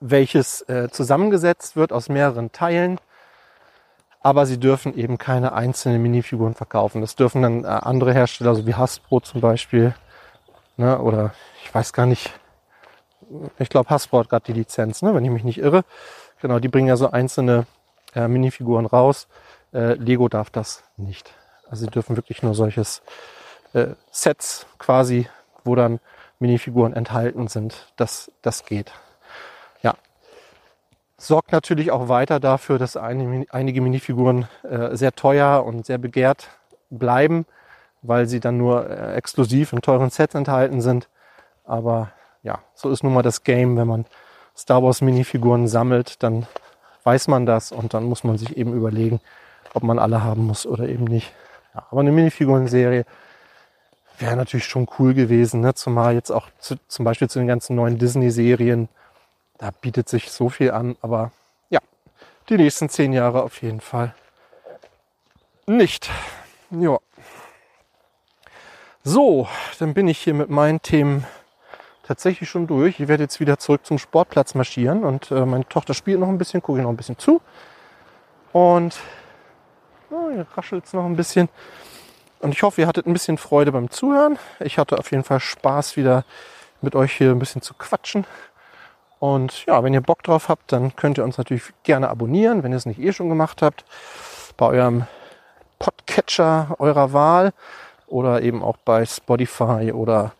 welches 0.00 0.62
äh, 0.62 0.88
zusammengesetzt 0.90 1.76
wird 1.76 1.92
aus 1.92 2.08
mehreren 2.08 2.52
Teilen, 2.52 2.98
aber 4.20 4.46
sie 4.46 4.58
dürfen 4.58 4.96
eben 4.96 5.18
keine 5.18 5.52
einzelnen 5.52 6.02
Minifiguren 6.02 6.54
verkaufen. 6.54 7.02
Das 7.02 7.16
dürfen 7.16 7.42
dann 7.42 7.64
äh, 7.64 7.68
andere 7.68 8.14
Hersteller, 8.14 8.54
so 8.54 8.66
wie 8.66 8.74
Hasbro 8.74 9.20
zum 9.20 9.42
Beispiel, 9.42 9.94
ne, 10.78 10.98
oder 10.98 11.34
ich 11.62 11.74
weiß 11.74 11.92
gar 11.92 12.06
nicht, 12.06 12.32
ich 13.58 13.68
glaube 13.68 13.90
Hasbro 13.90 14.20
hat 14.20 14.30
gerade 14.30 14.46
die 14.46 14.58
Lizenz, 14.58 15.02
ne, 15.02 15.14
wenn 15.14 15.24
ich 15.24 15.30
mich 15.30 15.44
nicht 15.44 15.58
irre. 15.58 15.84
Genau, 16.40 16.58
die 16.58 16.68
bringen 16.68 16.88
ja 16.88 16.96
so 16.96 17.10
einzelne 17.10 17.66
äh, 18.16 18.28
Minifiguren 18.28 18.86
raus. 18.86 19.28
Äh, 19.72 19.94
Lego 19.94 20.28
darf 20.28 20.50
das 20.50 20.82
nicht. 20.96 21.32
Also 21.68 21.84
sie 21.84 21.90
dürfen 21.90 22.16
wirklich 22.16 22.42
nur 22.42 22.54
solches 22.54 23.02
äh, 23.74 23.88
Sets 24.10 24.66
quasi, 24.78 25.28
wo 25.64 25.74
dann 25.74 26.00
Minifiguren 26.38 26.92
enthalten 26.92 27.48
sind. 27.48 27.86
Das, 27.96 28.30
das 28.42 28.64
geht. 28.64 28.92
Ja. 29.82 29.94
Sorgt 31.18 31.52
natürlich 31.52 31.90
auch 31.90 32.08
weiter 32.08 32.40
dafür, 32.40 32.78
dass 32.78 32.96
einige, 32.96 33.52
einige 33.52 33.80
Minifiguren 33.80 34.48
äh, 34.62 34.96
sehr 34.96 35.12
teuer 35.12 35.64
und 35.64 35.86
sehr 35.86 35.98
begehrt 35.98 36.48
bleiben, 36.90 37.46
weil 38.02 38.26
sie 38.26 38.40
dann 38.40 38.56
nur 38.56 38.88
äh, 38.88 39.14
exklusiv 39.14 39.72
in 39.72 39.82
teuren 39.82 40.10
Sets 40.10 40.34
enthalten 40.34 40.80
sind. 40.80 41.08
Aber 41.64 42.12
ja, 42.42 42.60
so 42.74 42.90
ist 42.90 43.02
nun 43.02 43.14
mal 43.14 43.22
das 43.22 43.42
Game. 43.42 43.76
Wenn 43.76 43.88
man 43.88 44.04
Star 44.56 44.82
Wars 44.82 45.00
Minifiguren 45.00 45.68
sammelt, 45.68 46.22
dann 46.22 46.46
weiß 47.07 47.28
man 47.28 47.46
das 47.46 47.70
und 47.70 47.94
dann 47.94 48.04
muss 48.04 48.24
man 48.24 48.36
sich 48.36 48.57
eben 48.57 48.74
überlegen, 48.74 49.20
ob 49.74 49.84
man 49.84 49.98
alle 49.98 50.24
haben 50.24 50.44
muss 50.44 50.66
oder 50.66 50.88
eben 50.88 51.04
nicht. 51.04 51.32
Ja, 51.72 51.86
aber 51.90 52.00
eine 52.00 52.11
Minifiguren-Serie 52.11 53.07
wäre 54.18 54.36
natürlich 54.36 54.66
schon 54.66 54.88
cool 54.98 55.14
gewesen, 55.14 55.61
ne? 55.61 55.74
zumal 55.74 56.14
jetzt 56.14 56.30
auch 56.30 56.48
zu, 56.59 56.74
zum 56.88 57.04
Beispiel 57.04 57.30
zu 57.30 57.38
den 57.38 57.46
ganzen 57.46 57.76
neuen 57.76 57.98
Disney-Serien, 57.98 58.88
da 59.59 59.70
bietet 59.70 60.09
sich 60.09 60.32
so 60.32 60.48
viel 60.48 60.72
an, 60.72 60.96
aber 61.00 61.30
ja, 61.70 61.78
die 62.48 62.57
nächsten 62.57 62.88
zehn 62.88 63.12
Jahre 63.12 63.42
auf 63.42 63.62
jeden 63.62 63.80
Fall 63.80 64.14
nicht. 65.66 66.11
Ja. 66.70 66.98
So, 69.04 69.46
dann 69.78 69.94
bin 69.94 70.09
ich 70.09 70.18
hier 70.18 70.34
mit 70.34 70.50
meinen 70.50 70.82
Themen 70.82 71.24
tatsächlich 72.07 72.48
schon 72.48 72.66
durch. 72.66 73.00
Ich 73.00 73.09
werde 73.09 73.24
jetzt 73.24 73.40
wieder 73.40 73.59
zurück 73.59 73.84
zum 73.84 73.98
Sportplatz 73.98 74.54
marschieren 74.54 75.04
und 75.04 75.30
äh, 75.30 75.44
meine 75.44 75.68
Tochter 75.68 75.94
spielt 75.94 76.20
noch 76.20 76.28
ein 76.28 76.38
bisschen, 76.38 76.62
gucke 76.62 76.78
ich 76.78 76.82
noch 76.84 76.90
ein 76.90 76.96
bisschen 76.96 77.18
zu. 77.18 77.40
Und 78.52 78.96
oh, 80.11 80.30
hier 80.32 80.46
raschelt 80.57 80.84
es 80.84 80.92
noch 80.92 81.04
ein 81.04 81.16
bisschen. 81.16 81.48
Und 82.40 82.52
ich 82.52 82.62
hoffe, 82.62 82.80
ihr 82.80 82.86
hattet 82.86 83.07
ein 83.07 83.12
bisschen 83.12 83.38
Freude 83.38 83.72
beim 83.72 83.90
Zuhören. 83.90 84.38
Ich 84.61 84.78
hatte 84.78 84.98
auf 84.98 85.11
jeden 85.11 85.24
Fall 85.24 85.40
Spaß, 85.40 85.96
wieder 85.96 86.24
mit 86.80 86.94
euch 86.94 87.12
hier 87.12 87.30
ein 87.30 87.38
bisschen 87.38 87.62
zu 87.62 87.74
quatschen. 87.74 88.24
Und 89.18 89.64
ja, 89.66 89.82
wenn 89.82 89.94
ihr 89.94 90.02
Bock 90.02 90.22
drauf 90.22 90.48
habt, 90.48 90.72
dann 90.72 90.94
könnt 90.94 91.18
ihr 91.18 91.24
uns 91.24 91.38
natürlich 91.38 91.64
gerne 91.82 92.09
abonnieren, 92.09 92.62
wenn 92.62 92.72
ihr 92.72 92.76
es 92.76 92.86
nicht 92.86 93.00
eh 93.00 93.12
schon 93.12 93.28
gemacht 93.28 93.62
habt, 93.62 93.84
bei 94.57 94.66
eurem 94.66 95.07
Podcatcher 95.78 96.76
eurer 96.78 97.12
Wahl 97.12 97.52
oder 98.07 98.42
eben 98.42 98.62
auch 98.62 98.76
bei 98.76 99.04
Spotify 99.04 99.92
oder 99.92 100.32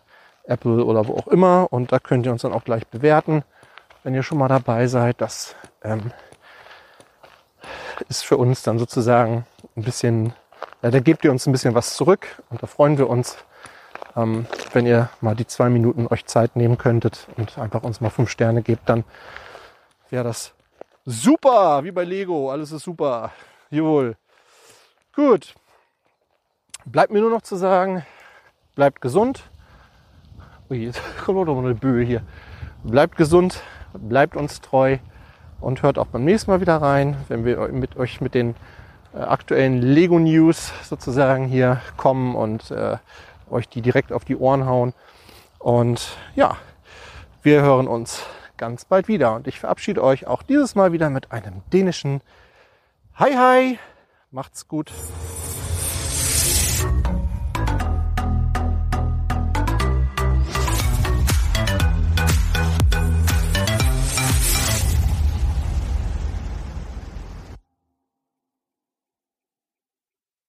Apple 0.47 0.83
oder 0.83 1.07
wo 1.07 1.13
auch 1.15 1.27
immer. 1.27 1.67
Und 1.71 1.91
da 1.91 1.99
könnt 1.99 2.25
ihr 2.25 2.31
uns 2.31 2.41
dann 2.41 2.53
auch 2.53 2.63
gleich 2.63 2.87
bewerten, 2.87 3.43
wenn 4.03 4.15
ihr 4.15 4.23
schon 4.23 4.37
mal 4.37 4.47
dabei 4.47 4.87
seid. 4.87 5.21
Das 5.21 5.55
ähm, 5.83 6.11
ist 8.09 8.25
für 8.25 8.37
uns 8.37 8.63
dann 8.63 8.79
sozusagen 8.79 9.45
ein 9.75 9.83
bisschen 9.83 10.33
ja, 10.83 10.91
da 10.91 10.99
gebt 10.99 11.23
ihr 11.25 11.31
uns 11.31 11.45
ein 11.47 11.51
bisschen 11.51 11.73
was 11.75 11.95
zurück 11.95 12.41
und 12.49 12.61
da 12.61 12.67
freuen 12.67 12.97
wir 12.97 13.09
uns, 13.09 13.37
ähm, 14.15 14.45
wenn 14.73 14.85
ihr 14.85 15.09
mal 15.21 15.35
die 15.35 15.47
zwei 15.47 15.69
Minuten 15.69 16.07
euch 16.07 16.25
Zeit 16.25 16.55
nehmen 16.55 16.77
könntet 16.77 17.27
und 17.35 17.57
einfach 17.57 17.83
uns 17.83 17.99
mal 17.99 18.09
fünf 18.09 18.29
Sterne 18.29 18.61
gebt, 18.61 18.87
dann 18.87 19.03
wäre 20.09 20.23
das 20.23 20.53
super, 21.05 21.83
wie 21.83 21.91
bei 21.91 22.03
Lego, 22.03 22.51
alles 22.51 22.71
ist 22.71 22.83
super. 22.83 23.31
Jawohl. 23.69 24.15
Gut. 25.15 25.55
Bleibt 26.85 27.11
mir 27.11 27.21
nur 27.21 27.31
noch 27.31 27.41
zu 27.41 27.55
sagen, 27.55 28.05
bleibt 28.75 29.01
gesund. 29.01 29.49
Ui, 30.69 30.77
jetzt 30.85 31.01
kommt 31.25 31.47
noch 31.47 31.57
eine 31.57 31.75
Böe 31.75 32.03
hier. 32.03 32.21
Bleibt 32.83 33.15
gesund, 33.15 33.61
bleibt 33.93 34.35
uns 34.35 34.59
treu 34.59 34.97
und 35.61 35.81
hört 35.81 35.97
auch 35.97 36.07
beim 36.07 36.25
nächsten 36.25 36.51
Mal 36.51 36.59
wieder 36.59 36.81
rein, 36.81 37.15
wenn 37.29 37.45
wir 37.45 37.69
mit 37.69 37.95
euch 37.95 38.19
mit 38.19 38.33
den 38.33 38.55
äh, 39.13 39.19
aktuellen 39.19 39.81
Lego 39.81 40.19
News 40.19 40.73
sozusagen 40.83 41.45
hier 41.45 41.81
kommen 41.95 42.35
und 42.35 42.69
äh, 42.71 42.97
euch 43.49 43.69
die 43.69 43.81
direkt 43.81 44.11
auf 44.11 44.25
die 44.25 44.35
Ohren 44.35 44.65
hauen. 44.65 44.93
Und 45.57 46.17
ja, 46.35 46.57
wir 47.43 47.61
hören 47.61 47.87
uns 47.87 48.23
ganz 48.57 48.83
bald 48.83 49.07
wieder. 49.07 49.35
Und 49.35 49.47
ich 49.47 49.59
verabschiede 49.59 50.03
euch 50.03 50.27
auch 50.27 50.43
dieses 50.43 50.75
Mal 50.75 50.91
wieder 50.91 51.09
mit 51.09 51.31
einem 51.31 51.61
dänischen 51.71 52.21
Hi 53.15 53.33
Hi. 53.33 53.79
Macht's 54.31 54.67
gut. 54.67 54.91